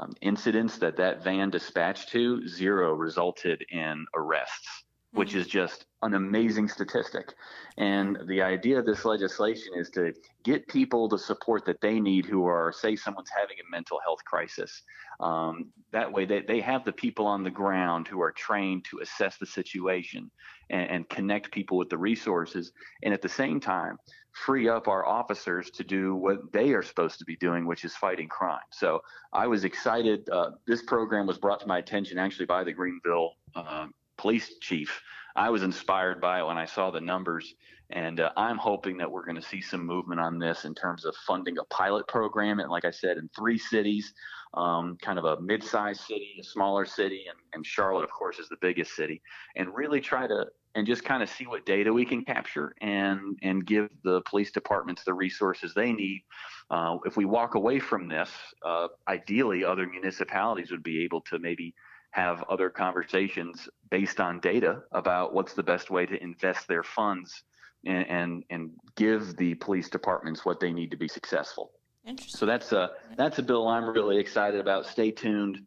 um, 0.00 0.12
incidents 0.22 0.78
that 0.78 0.96
that 0.96 1.22
van 1.22 1.50
dispatched 1.50 2.08
to, 2.10 2.46
zero 2.48 2.94
resulted 2.94 3.64
in 3.70 4.06
arrests, 4.14 4.79
which 5.12 5.34
is 5.34 5.46
just 5.46 5.86
an 6.02 6.14
amazing 6.14 6.68
statistic. 6.68 7.34
And 7.76 8.18
the 8.28 8.42
idea 8.42 8.78
of 8.78 8.86
this 8.86 9.04
legislation 9.04 9.72
is 9.76 9.90
to 9.90 10.12
get 10.44 10.68
people 10.68 11.08
the 11.08 11.18
support 11.18 11.64
that 11.64 11.80
they 11.80 11.98
need 11.98 12.26
who 12.26 12.46
are, 12.46 12.72
say, 12.72 12.94
someone's 12.94 13.30
having 13.36 13.56
a 13.56 13.70
mental 13.70 13.98
health 14.04 14.24
crisis. 14.24 14.82
Um, 15.18 15.70
that 15.92 16.10
way, 16.10 16.26
they, 16.26 16.42
they 16.42 16.60
have 16.60 16.84
the 16.84 16.92
people 16.92 17.26
on 17.26 17.42
the 17.42 17.50
ground 17.50 18.06
who 18.06 18.20
are 18.22 18.32
trained 18.32 18.84
to 18.90 19.00
assess 19.00 19.36
the 19.38 19.46
situation 19.46 20.30
and, 20.70 20.90
and 20.90 21.08
connect 21.08 21.50
people 21.50 21.76
with 21.76 21.90
the 21.90 21.98
resources. 21.98 22.72
And 23.02 23.12
at 23.12 23.20
the 23.20 23.28
same 23.28 23.58
time, 23.58 23.98
free 24.32 24.68
up 24.68 24.86
our 24.86 25.04
officers 25.04 25.70
to 25.70 25.82
do 25.82 26.14
what 26.14 26.52
they 26.52 26.72
are 26.72 26.82
supposed 26.82 27.18
to 27.18 27.24
be 27.24 27.36
doing, 27.36 27.66
which 27.66 27.84
is 27.84 27.96
fighting 27.96 28.28
crime. 28.28 28.60
So 28.70 29.00
I 29.32 29.48
was 29.48 29.64
excited. 29.64 30.28
Uh, 30.30 30.52
this 30.68 30.82
program 30.82 31.26
was 31.26 31.38
brought 31.38 31.58
to 31.60 31.66
my 31.66 31.78
attention 31.78 32.16
actually 32.16 32.46
by 32.46 32.62
the 32.62 32.72
Greenville 32.72 33.32
uh, 33.56 33.86
police 34.20 34.58
chief. 34.60 35.02
I 35.34 35.48
was 35.48 35.62
inspired 35.62 36.20
by 36.20 36.40
it 36.40 36.46
when 36.46 36.58
I 36.58 36.66
saw 36.66 36.90
the 36.90 37.00
numbers, 37.00 37.54
and 37.90 38.20
uh, 38.20 38.30
I'm 38.36 38.58
hoping 38.58 38.98
that 38.98 39.10
we're 39.10 39.24
going 39.24 39.40
to 39.40 39.48
see 39.48 39.60
some 39.60 39.86
movement 39.86 40.20
on 40.20 40.38
this 40.38 40.64
in 40.64 40.74
terms 40.74 41.04
of 41.04 41.14
funding 41.26 41.56
a 41.58 41.64
pilot 41.64 42.06
program. 42.06 42.60
And 42.60 42.70
like 42.70 42.84
I 42.84 42.90
said, 42.90 43.16
in 43.16 43.30
three 43.36 43.58
cities, 43.58 44.12
um, 44.54 44.98
kind 45.00 45.18
of 45.18 45.24
a 45.24 45.40
mid-sized 45.40 46.02
city, 46.02 46.36
a 46.40 46.44
smaller 46.44 46.84
city, 46.84 47.24
and, 47.28 47.38
and 47.54 47.64
Charlotte, 47.64 48.04
of 48.04 48.10
course, 48.10 48.38
is 48.38 48.48
the 48.48 48.58
biggest 48.60 48.94
city, 48.94 49.22
and 49.56 49.74
really 49.74 50.00
try 50.00 50.26
to 50.26 50.46
and 50.76 50.86
just 50.86 51.04
kind 51.04 51.20
of 51.20 51.28
see 51.28 51.46
what 51.46 51.66
data 51.66 51.92
we 51.92 52.04
can 52.04 52.24
capture 52.24 52.74
and 52.80 53.36
and 53.42 53.66
give 53.66 53.88
the 54.04 54.20
police 54.22 54.52
departments 54.52 55.02
the 55.02 55.14
resources 55.14 55.72
they 55.74 55.92
need. 55.92 56.22
Uh, 56.70 56.98
if 57.04 57.16
we 57.16 57.24
walk 57.24 57.54
away 57.56 57.80
from 57.80 58.08
this, 58.08 58.30
uh, 58.64 58.86
ideally, 59.08 59.64
other 59.64 59.86
municipalities 59.86 60.70
would 60.70 60.84
be 60.84 61.02
able 61.02 61.20
to 61.22 61.38
maybe 61.38 61.74
have 62.12 62.42
other 62.48 62.70
conversations 62.70 63.68
based 63.90 64.20
on 64.20 64.40
data 64.40 64.82
about 64.92 65.32
what's 65.32 65.54
the 65.54 65.62
best 65.62 65.90
way 65.90 66.06
to 66.06 66.22
invest 66.22 66.66
their 66.68 66.82
funds 66.82 67.42
and 67.86 68.06
and, 68.08 68.44
and 68.50 68.70
give 68.96 69.36
the 69.36 69.54
police 69.54 69.88
departments 69.88 70.44
what 70.44 70.60
they 70.60 70.72
need 70.72 70.90
to 70.90 70.96
be 70.96 71.08
successful. 71.08 71.72
Interesting. 72.06 72.38
So 72.38 72.46
that's 72.46 72.72
a 72.72 72.90
that's 73.16 73.38
a 73.38 73.42
bill 73.42 73.68
I'm 73.68 73.84
really 73.84 74.18
excited 74.18 74.60
about. 74.60 74.86
Stay 74.86 75.10
tuned, 75.10 75.66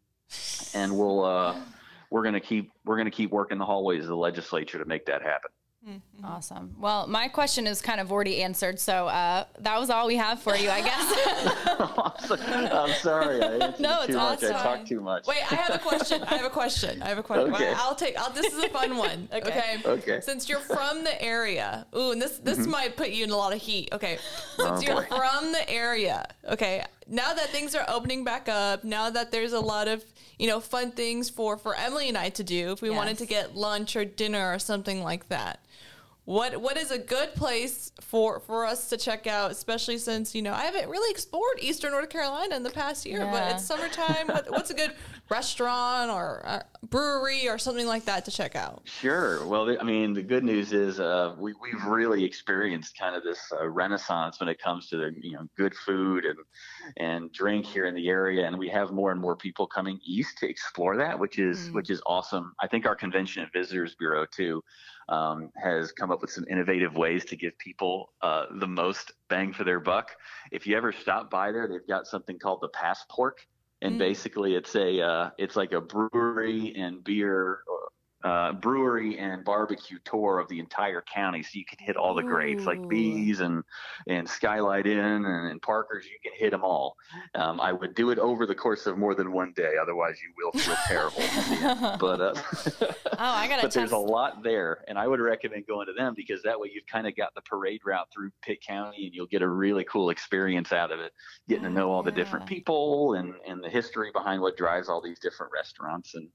and 0.74 0.96
we'll. 0.96 1.24
Uh, 1.24 1.56
we're 2.14 2.22
going 2.22 2.34
to 2.34 2.40
keep 2.40 2.70
we're 2.84 2.96
going 2.96 3.10
to 3.10 3.16
keep 3.16 3.32
working 3.32 3.58
the 3.58 3.64
hallways 3.64 4.04
of 4.04 4.08
the 4.08 4.16
legislature 4.16 4.78
to 4.78 4.84
make 4.84 5.06
that 5.06 5.20
happen. 5.20 5.50
Mm-hmm. 5.88 6.24
Awesome. 6.24 6.74
Well, 6.80 7.06
my 7.06 7.28
question 7.28 7.66
is 7.66 7.82
kind 7.82 8.00
of 8.00 8.10
already 8.10 8.42
answered, 8.42 8.80
so 8.80 9.06
uh, 9.06 9.44
that 9.60 9.78
was 9.78 9.90
all 9.90 10.06
we 10.06 10.16
have 10.16 10.40
for 10.40 10.56
you, 10.56 10.70
I 10.70 10.80
guess. 10.80 12.30
I'm 12.72 12.90
sorry. 12.94 13.42
I 13.42 13.74
no, 13.78 14.00
it's 14.00 14.06
too 14.06 14.16
awesome. 14.18 14.52
much. 14.52 14.60
I 14.60 14.62
talk 14.62 14.86
too 14.86 15.00
much. 15.02 15.26
Wait, 15.26 15.52
I 15.52 15.56
have 15.56 15.74
a 15.74 15.78
question. 15.78 16.22
I 16.22 16.36
have 16.36 16.46
a 16.46 16.50
question. 16.50 17.02
I 17.02 17.08
have 17.08 17.18
a 17.18 17.22
question. 17.22 17.52
Okay. 17.54 17.74
I'll 17.76 17.94
take. 17.94 18.18
I'll, 18.18 18.30
this 18.30 18.50
is 18.52 18.64
a 18.64 18.68
fun 18.70 18.96
one. 18.96 19.28
okay. 19.34 19.78
okay. 19.78 19.82
Okay. 19.84 20.20
Since 20.22 20.48
you're 20.48 20.58
from 20.60 21.04
the 21.04 21.20
area, 21.22 21.86
ooh, 21.94 22.12
and 22.12 22.22
this 22.22 22.38
this 22.38 22.60
Mhm. 22.60 22.68
might 22.70 22.96
put 22.96 23.10
you 23.10 23.24
in 23.24 23.30
a 23.30 23.36
lot 23.36 23.52
of 23.52 23.60
heat. 23.60 23.90
Okay. 23.92 24.18
Oh, 24.58 24.64
Since 24.76 24.86
you're 24.86 25.02
boy. 25.02 25.06
from 25.08 25.52
the 25.52 25.68
area, 25.70 26.26
okay. 26.48 26.82
Now 27.06 27.34
that 27.34 27.50
things 27.50 27.74
are 27.74 27.84
opening 27.88 28.24
back 28.24 28.48
up, 28.48 28.84
now 28.84 29.10
that 29.10 29.30
there's 29.32 29.52
a 29.52 29.60
lot 29.60 29.88
of 29.88 30.02
you 30.38 30.48
know 30.48 30.60
fun 30.60 30.92
things 30.92 31.28
for 31.28 31.58
for 31.58 31.74
Emily 31.76 32.08
and 32.08 32.16
I 32.16 32.30
to 32.30 32.42
do, 32.42 32.72
if 32.72 32.80
we 32.80 32.88
wanted 32.88 33.18
to 33.18 33.26
get 33.26 33.54
lunch 33.54 33.96
or 33.96 34.06
dinner 34.06 34.50
or 34.54 34.58
something 34.58 35.02
like 35.02 35.28
that. 35.28 35.60
What 36.26 36.58
what 36.62 36.78
is 36.78 36.90
a 36.90 36.96
good 36.96 37.34
place 37.34 37.92
for 38.00 38.40
for 38.40 38.64
us 38.64 38.88
to 38.88 38.96
check 38.96 39.26
out, 39.26 39.50
especially 39.50 39.98
since 39.98 40.34
you 40.34 40.40
know 40.40 40.54
I 40.54 40.62
haven't 40.62 40.88
really 40.88 41.10
explored 41.10 41.58
Eastern 41.60 41.92
North 41.92 42.08
Carolina 42.08 42.56
in 42.56 42.62
the 42.62 42.70
past 42.70 43.04
year, 43.04 43.28
but 43.30 43.52
it's 43.52 43.66
summertime. 43.66 44.28
what, 44.28 44.50
what's 44.50 44.70
a 44.70 44.74
good 44.74 44.92
restaurant 45.28 46.10
or 46.10 46.40
uh, 46.46 46.62
brewery 46.88 47.46
or 47.46 47.58
something 47.58 47.86
like 47.86 48.06
that 48.06 48.24
to 48.24 48.30
check 48.30 48.56
out? 48.56 48.80
Sure. 48.84 49.46
Well, 49.46 49.76
I 49.78 49.84
mean, 49.84 50.14
the 50.14 50.22
good 50.22 50.44
news 50.44 50.72
is 50.72 50.98
uh, 50.98 51.34
we 51.38 51.52
we've 51.60 51.84
really 51.84 52.24
experienced 52.24 52.98
kind 52.98 53.14
of 53.14 53.22
this 53.22 53.52
uh, 53.60 53.68
renaissance 53.68 54.40
when 54.40 54.48
it 54.48 54.58
comes 54.58 54.88
to 54.88 54.96
the 54.96 55.12
you 55.20 55.32
know 55.32 55.46
good 55.58 55.74
food 55.74 56.24
and 56.24 56.38
and 56.96 57.32
drink 57.32 57.66
here 57.66 57.84
in 57.84 57.94
the 57.94 58.08
area, 58.08 58.46
and 58.46 58.58
we 58.58 58.70
have 58.70 58.92
more 58.92 59.12
and 59.12 59.20
more 59.20 59.36
people 59.36 59.66
coming 59.66 60.00
east 60.02 60.38
to 60.38 60.48
explore 60.48 60.96
that, 60.96 61.18
which 61.18 61.38
is 61.38 61.70
which 61.72 61.90
is 61.90 62.00
awesome. 62.06 62.54
I 62.60 62.66
think 62.66 62.86
our 62.86 62.96
Convention 62.96 63.42
and 63.42 63.52
Visitors 63.52 63.94
Bureau 63.94 64.24
too 64.24 64.64
um, 65.08 65.50
has 65.62 65.92
come 65.92 66.10
up 66.10 66.20
with 66.20 66.30
some 66.30 66.44
innovative 66.50 66.96
ways 66.96 67.24
to 67.26 67.36
give 67.36 67.56
people 67.58 68.12
uh, 68.22 68.46
the 68.58 68.66
most 68.66 69.12
bang 69.28 69.52
for 69.52 69.64
their 69.64 69.80
buck. 69.80 70.10
If 70.50 70.66
you 70.66 70.76
ever 70.76 70.92
stop 70.92 71.30
by 71.30 71.52
there, 71.52 71.68
they've 71.68 71.86
got 71.86 72.06
something 72.06 72.38
called 72.38 72.60
the 72.62 72.68
Passport 72.68 73.40
and 73.84 73.98
basically 73.98 74.54
it's 74.54 74.74
a 74.76 75.00
uh, 75.00 75.30
it's 75.36 75.56
like 75.56 75.72
a 75.72 75.80
brewery 75.80 76.74
and 76.76 77.04
beer 77.04 77.58
uh, 78.24 78.52
brewery 78.54 79.18
and 79.18 79.44
barbecue 79.44 79.98
tour 80.04 80.38
of 80.38 80.48
the 80.48 80.58
entire 80.58 81.02
county, 81.02 81.42
so 81.42 81.50
you 81.52 81.64
can 81.64 81.78
hit 81.78 81.96
all 81.96 82.14
the 82.14 82.22
greats 82.22 82.64
like 82.64 82.88
B's 82.88 83.40
and 83.40 83.62
and 84.08 84.28
Skylight 84.28 84.86
Inn 84.86 84.98
and, 84.98 85.50
and 85.50 85.60
Parker's. 85.60 86.06
You 86.06 86.18
can 86.22 86.32
hit 86.38 86.50
them 86.50 86.64
all. 86.64 86.96
Um, 87.34 87.60
I 87.60 87.72
would 87.72 87.94
do 87.94 88.10
it 88.10 88.18
over 88.18 88.46
the 88.46 88.54
course 88.54 88.86
of 88.86 88.96
more 88.96 89.14
than 89.14 89.30
one 89.30 89.52
day, 89.54 89.74
otherwise 89.80 90.16
you 90.22 90.32
will 90.38 90.52
feel 90.58 90.76
terrible. 90.86 91.98
but 92.00 92.20
uh, 92.20 92.34
Oh, 93.12 93.16
I 93.18 93.46
gotta 93.46 93.62
but 93.62 93.72
there's 93.72 93.92
a 93.92 93.98
lot 93.98 94.42
there, 94.42 94.84
and 94.88 94.98
I 94.98 95.06
would 95.06 95.20
recommend 95.20 95.66
going 95.66 95.86
to 95.86 95.92
them 95.92 96.14
because 96.16 96.42
that 96.42 96.58
way 96.58 96.70
you've 96.72 96.86
kind 96.86 97.06
of 97.06 97.14
got 97.14 97.34
the 97.34 97.42
parade 97.42 97.82
route 97.84 98.08
through 98.12 98.30
Pitt 98.42 98.60
County, 98.62 99.06
and 99.06 99.14
you'll 99.14 99.26
get 99.26 99.42
a 99.42 99.48
really 99.48 99.84
cool 99.84 100.10
experience 100.10 100.72
out 100.72 100.90
of 100.90 100.98
it, 100.98 101.12
getting 101.48 101.64
to 101.64 101.70
know 101.70 101.90
all 101.90 102.02
the 102.02 102.10
different 102.10 102.46
people 102.46 103.14
and 103.14 103.34
and 103.46 103.62
the 103.62 103.68
history 103.68 104.10
behind 104.12 104.40
what 104.40 104.56
drives 104.56 104.88
all 104.88 105.02
these 105.02 105.18
different 105.20 105.52
restaurants. 105.52 106.14
And 106.14 106.28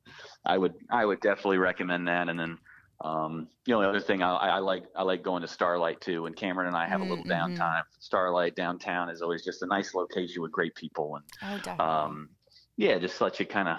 I 0.45 0.57
would 0.57 0.75
I 0.91 1.05
would 1.05 1.19
definitely 1.21 1.57
recommend 1.57 1.78
that. 1.87 2.29
And 2.29 2.39
then 2.39 2.57
um, 3.03 3.47
you 3.65 3.73
know 3.73 3.81
the 3.81 3.89
other 3.89 3.99
thing 3.99 4.21
I, 4.21 4.33
I 4.35 4.59
like 4.59 4.83
I 4.95 5.03
like 5.03 5.23
going 5.23 5.41
to 5.41 5.47
Starlight 5.47 6.01
too. 6.01 6.25
And 6.25 6.35
Cameron 6.35 6.67
and 6.67 6.75
I 6.75 6.87
have 6.87 7.01
a 7.01 7.05
little 7.05 7.25
Mm-hmm. 7.25 7.31
downtime. 7.31 7.83
Starlight 7.99 8.55
downtown 8.55 9.09
is 9.09 9.21
always 9.21 9.43
just 9.43 9.61
a 9.61 9.67
nice 9.67 9.93
location 9.93 10.41
with 10.41 10.51
great 10.51 10.75
people 10.75 11.15
and 11.15 11.23
Oh, 11.41 11.83
um, 11.83 12.29
yeah, 12.77 12.97
just 12.99 13.19
let 13.21 13.39
you 13.39 13.45
kind 13.45 13.69
of 13.69 13.77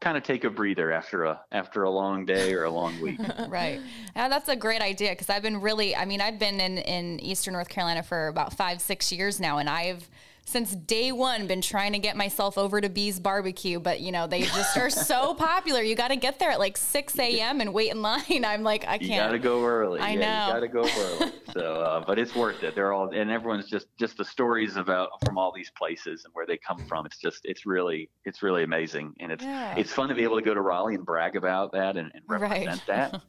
kind 0.00 0.16
of 0.16 0.22
take 0.22 0.44
a 0.44 0.50
breather 0.50 0.92
after 0.92 1.24
a 1.24 1.40
after 1.52 1.82
a 1.82 1.90
long 1.90 2.24
day 2.26 2.52
or 2.52 2.64
a 2.64 2.70
long 2.70 2.98
week. 3.00 3.20
right. 3.48 3.80
Yeah, 4.14 4.28
that's 4.28 4.48
a 4.48 4.56
great 4.56 4.80
idea 4.82 5.10
because 5.10 5.30
I've 5.30 5.42
been 5.42 5.60
really, 5.60 5.96
I 5.96 6.04
mean, 6.04 6.20
I've 6.20 6.38
been 6.38 6.60
in, 6.60 6.78
in 6.78 7.20
Eastern 7.20 7.52
North 7.54 7.68
Carolina 7.68 8.02
for 8.02 8.28
about 8.28 8.52
five, 8.52 8.80
six 8.80 9.10
years 9.12 9.40
now, 9.40 9.58
and 9.58 9.68
I've 9.68 10.08
since 10.48 10.74
day 10.74 11.12
one 11.12 11.46
been 11.46 11.60
trying 11.60 11.92
to 11.92 11.98
get 11.98 12.16
myself 12.16 12.56
over 12.56 12.80
to 12.80 12.88
B's 12.88 13.20
Barbecue, 13.20 13.78
but 13.78 14.00
you 14.00 14.10
know, 14.10 14.26
they 14.26 14.40
just 14.42 14.76
are 14.78 14.88
so 14.88 15.34
popular. 15.38 15.82
You 15.82 15.94
got 15.94 16.08
to 16.08 16.16
get 16.16 16.38
there 16.38 16.50
at 16.50 16.58
like 16.58 16.78
6 16.78 17.18
a.m. 17.18 17.60
and 17.60 17.74
wait 17.74 17.90
in 17.90 18.00
line. 18.00 18.22
I'm 18.46 18.62
like, 18.62 18.84
I 18.88 18.96
can't. 18.96 19.10
You 19.10 19.16
gotta 19.16 19.38
go 19.38 19.62
early. 19.64 20.00
I 20.00 20.12
yeah, 20.12 20.18
know. 20.18 20.46
You 20.46 20.52
gotta 20.54 20.68
go 20.68 21.00
early. 21.02 21.32
so, 21.52 21.60
uh, 21.82 22.04
but 22.06 22.18
it's 22.18 22.34
worth 22.34 22.62
it. 22.62 22.74
They're 22.74 22.94
all, 22.94 23.10
and 23.10 23.30
everyone's 23.30 23.68
just 23.68 23.88
just 23.98 24.16
the 24.16 24.24
stories 24.24 24.76
about 24.76 25.10
from 25.24 25.36
all 25.36 25.52
these 25.54 25.70
places 25.76 26.24
and 26.24 26.32
where 26.34 26.46
they 26.46 26.56
come 26.56 26.78
from. 26.88 27.04
It's 27.04 27.18
just, 27.18 27.40
it's 27.44 27.66
really, 27.66 28.08
it's 28.24 28.42
really 28.42 28.62
amazing, 28.62 29.12
and 29.20 29.30
it's 29.30 29.44
Yeah. 29.44 29.74
it's 29.76 29.92
fun 29.92 30.08
to 30.08 30.14
be 30.14 30.22
able 30.22 30.36
to 30.36 30.42
go 30.44 30.54
to 30.54 30.62
Raleigh 30.62 30.94
and 30.94 31.04
brag 31.04 31.36
about 31.36 31.72
that 31.72 31.96
and, 31.98 32.10
and 32.14 32.22
Right. 32.26 32.40
represent 32.40 32.82
that, 32.86 33.20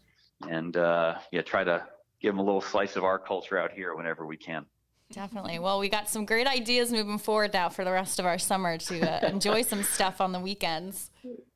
and 0.48 0.78
uh, 0.78 1.16
yeah, 1.34 1.42
try 1.42 1.66
to 1.66 1.86
give 2.22 2.32
them 2.34 2.40
a 2.40 2.44
little 2.44 2.62
slice 2.62 2.96
of 2.96 3.04
our 3.04 3.20
culture 3.20 3.58
out 3.58 3.72
here 3.74 3.94
whenever 3.96 4.26
we 4.26 4.38
can. 4.38 4.66
Definitely. 5.12 5.58
Well, 5.58 5.80
we 5.80 5.90
got 5.90 6.08
some 6.08 6.26
great 6.26 6.46
ideas 6.46 6.92
moving 6.92 7.18
forward 7.18 7.54
now 7.54 7.70
for 7.70 7.84
the 7.84 7.92
rest 7.92 8.20
of 8.20 8.26
our 8.26 8.38
summer 8.38 8.78
to 8.78 9.02
uh, 9.02 9.28
enjoy 9.32 9.64
some 9.64 9.84
stuff 9.84 10.22
on 10.22 10.32
the 10.32 10.40
weekends. 10.40 11.10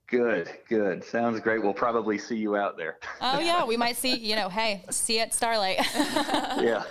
Good, 0.08 0.50
good. 0.70 1.04
Sounds 1.04 1.40
great. 1.40 1.64
We'll 1.64 1.74
probably 1.74 2.18
see 2.20 2.36
you 2.36 2.56
out 2.56 2.78
there. 2.78 2.98
Oh 3.22 3.40
yeah, 3.40 3.66
we 3.66 3.78
might 3.78 3.96
see. 3.96 4.16
You 4.16 4.36
know, 4.36 4.48
hey, 4.48 4.84
see 4.92 5.16
you 5.16 5.22
at 5.22 5.34
Starlight. 5.34 5.78
yeah. 5.96 6.84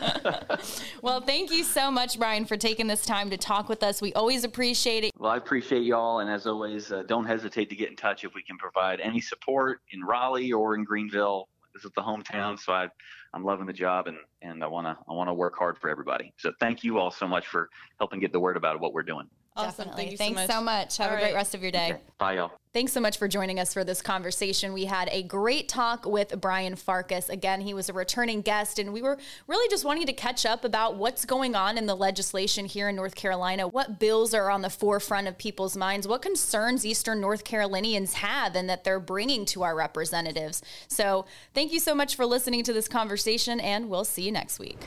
well, 1.03 1.21
thank 1.21 1.53
you 1.53 1.63
so 1.63 1.91
much, 1.91 2.19
Brian, 2.19 2.47
for 2.47 2.57
taking 2.57 2.89
this 2.89 3.05
time 3.05 3.31
to 3.31 3.37
talk 3.37 3.69
with 3.69 3.85
us. 3.85 4.03
We 4.03 4.13
always 4.15 4.43
appreciate 4.43 5.05
it. 5.05 5.13
Well, 5.19 5.31
I 5.31 5.37
appreciate 5.37 5.83
y'all, 5.83 6.19
and 6.19 6.29
as 6.29 6.49
always, 6.49 6.91
uh, 6.91 7.05
don't 7.07 7.25
hesitate 7.25 7.69
to 7.71 7.77
get 7.77 7.91
in 7.91 7.97
touch 7.97 8.25
if 8.25 8.35
we 8.35 8.43
can 8.43 8.57
provide 8.57 8.99
any 8.99 9.21
support 9.21 9.83
in 9.93 10.03
Raleigh 10.03 10.53
or 10.53 10.75
in 10.75 10.83
Greenville. 10.83 11.49
This 11.75 11.85
is 11.85 11.93
the 11.97 12.03
hometown, 12.03 12.59
so 12.59 12.73
I, 12.73 12.89
I'm 13.35 13.45
loving 13.45 13.67
the 13.67 13.73
job, 13.73 14.07
and 14.09 14.19
and 14.43 14.63
I 14.63 14.67
wanna 14.67 14.99
I 15.09 15.13
wanna 15.13 15.35
work 15.35 15.55
hard 15.59 15.79
for 15.79 15.89
everybody. 15.91 16.33
So 16.39 16.53
thank 16.61 16.85
you 16.85 16.99
all 16.99 17.11
so 17.11 17.27
much 17.27 17.47
for 17.47 17.69
helping 17.99 18.21
get 18.21 18.33
the 18.33 18.41
word 18.41 18.57
about 18.57 18.81
what 18.81 18.93
we're 18.93 19.03
doing. 19.05 19.29
Awesome. 19.55 19.85
Definitely. 19.85 20.03
Thank 20.03 20.11
you 20.13 20.17
Thanks 20.17 20.41
so 20.41 20.43
much. 20.47 20.51
So 20.51 20.63
much. 20.63 20.97
Have 20.97 21.11
All 21.11 21.17
a 21.17 21.21
great 21.21 21.27
right. 21.33 21.35
rest 21.35 21.55
of 21.55 21.63
your 21.63 21.71
day. 21.71 21.93
Okay. 21.93 22.01
Bye, 22.19 22.35
y'all. 22.35 22.53
Thanks 22.73 22.93
so 22.93 23.01
much 23.01 23.19
for 23.19 23.29
joining 23.29 23.61
us 23.61 23.75
for 23.75 23.85
this 23.85 24.01
conversation. 24.01 24.73
We 24.73 24.87
had 24.87 25.11
a 25.13 25.23
great 25.23 25.69
talk 25.69 26.07
with 26.07 26.41
Brian 26.41 26.75
Farkas. 26.75 27.29
Again, 27.29 27.61
he 27.61 27.75
was 27.75 27.91
a 27.91 27.93
returning 27.93 28.41
guest, 28.41 28.79
and 28.79 28.95
we 28.95 29.03
were 29.03 29.19
really 29.47 29.69
just 29.69 29.85
wanting 29.85 30.07
to 30.07 30.15
catch 30.15 30.47
up 30.47 30.65
about 30.65 30.97
what's 30.97 31.27
going 31.27 31.55
on 31.55 31.77
in 31.77 31.85
the 31.85 31.95
legislation 31.95 32.65
here 32.65 32.89
in 32.89 32.97
North 32.97 33.15
Carolina, 33.15 33.69
what 33.69 33.99
bills 33.99 34.33
are 34.33 34.49
on 34.49 34.63
the 34.63 34.71
forefront 34.71 35.29
of 35.29 35.37
people's 35.37 35.77
minds, 35.77 36.09
what 36.09 36.23
concerns 36.23 36.87
Eastern 36.87 37.21
North 37.21 37.45
Carolinians 37.45 38.15
have, 38.15 38.57
and 38.57 38.71
that 38.71 38.85
they're 38.85 39.01
bringing 39.01 39.45
to 39.47 39.65
our 39.65 39.77
representatives. 39.77 40.63
So, 40.89 41.27
thank 41.53 41.73
you 41.73 41.81
so 41.81 41.95
much 41.95 42.15
for 42.15 42.25
listening 42.25 42.65
to 42.65 42.73
this 42.73 42.89
conversation, 42.89 43.61
and 43.61 43.91
we'll 43.91 44.05
see 44.05 44.23
you 44.23 44.33
next 44.33 44.59
week. 44.59 44.79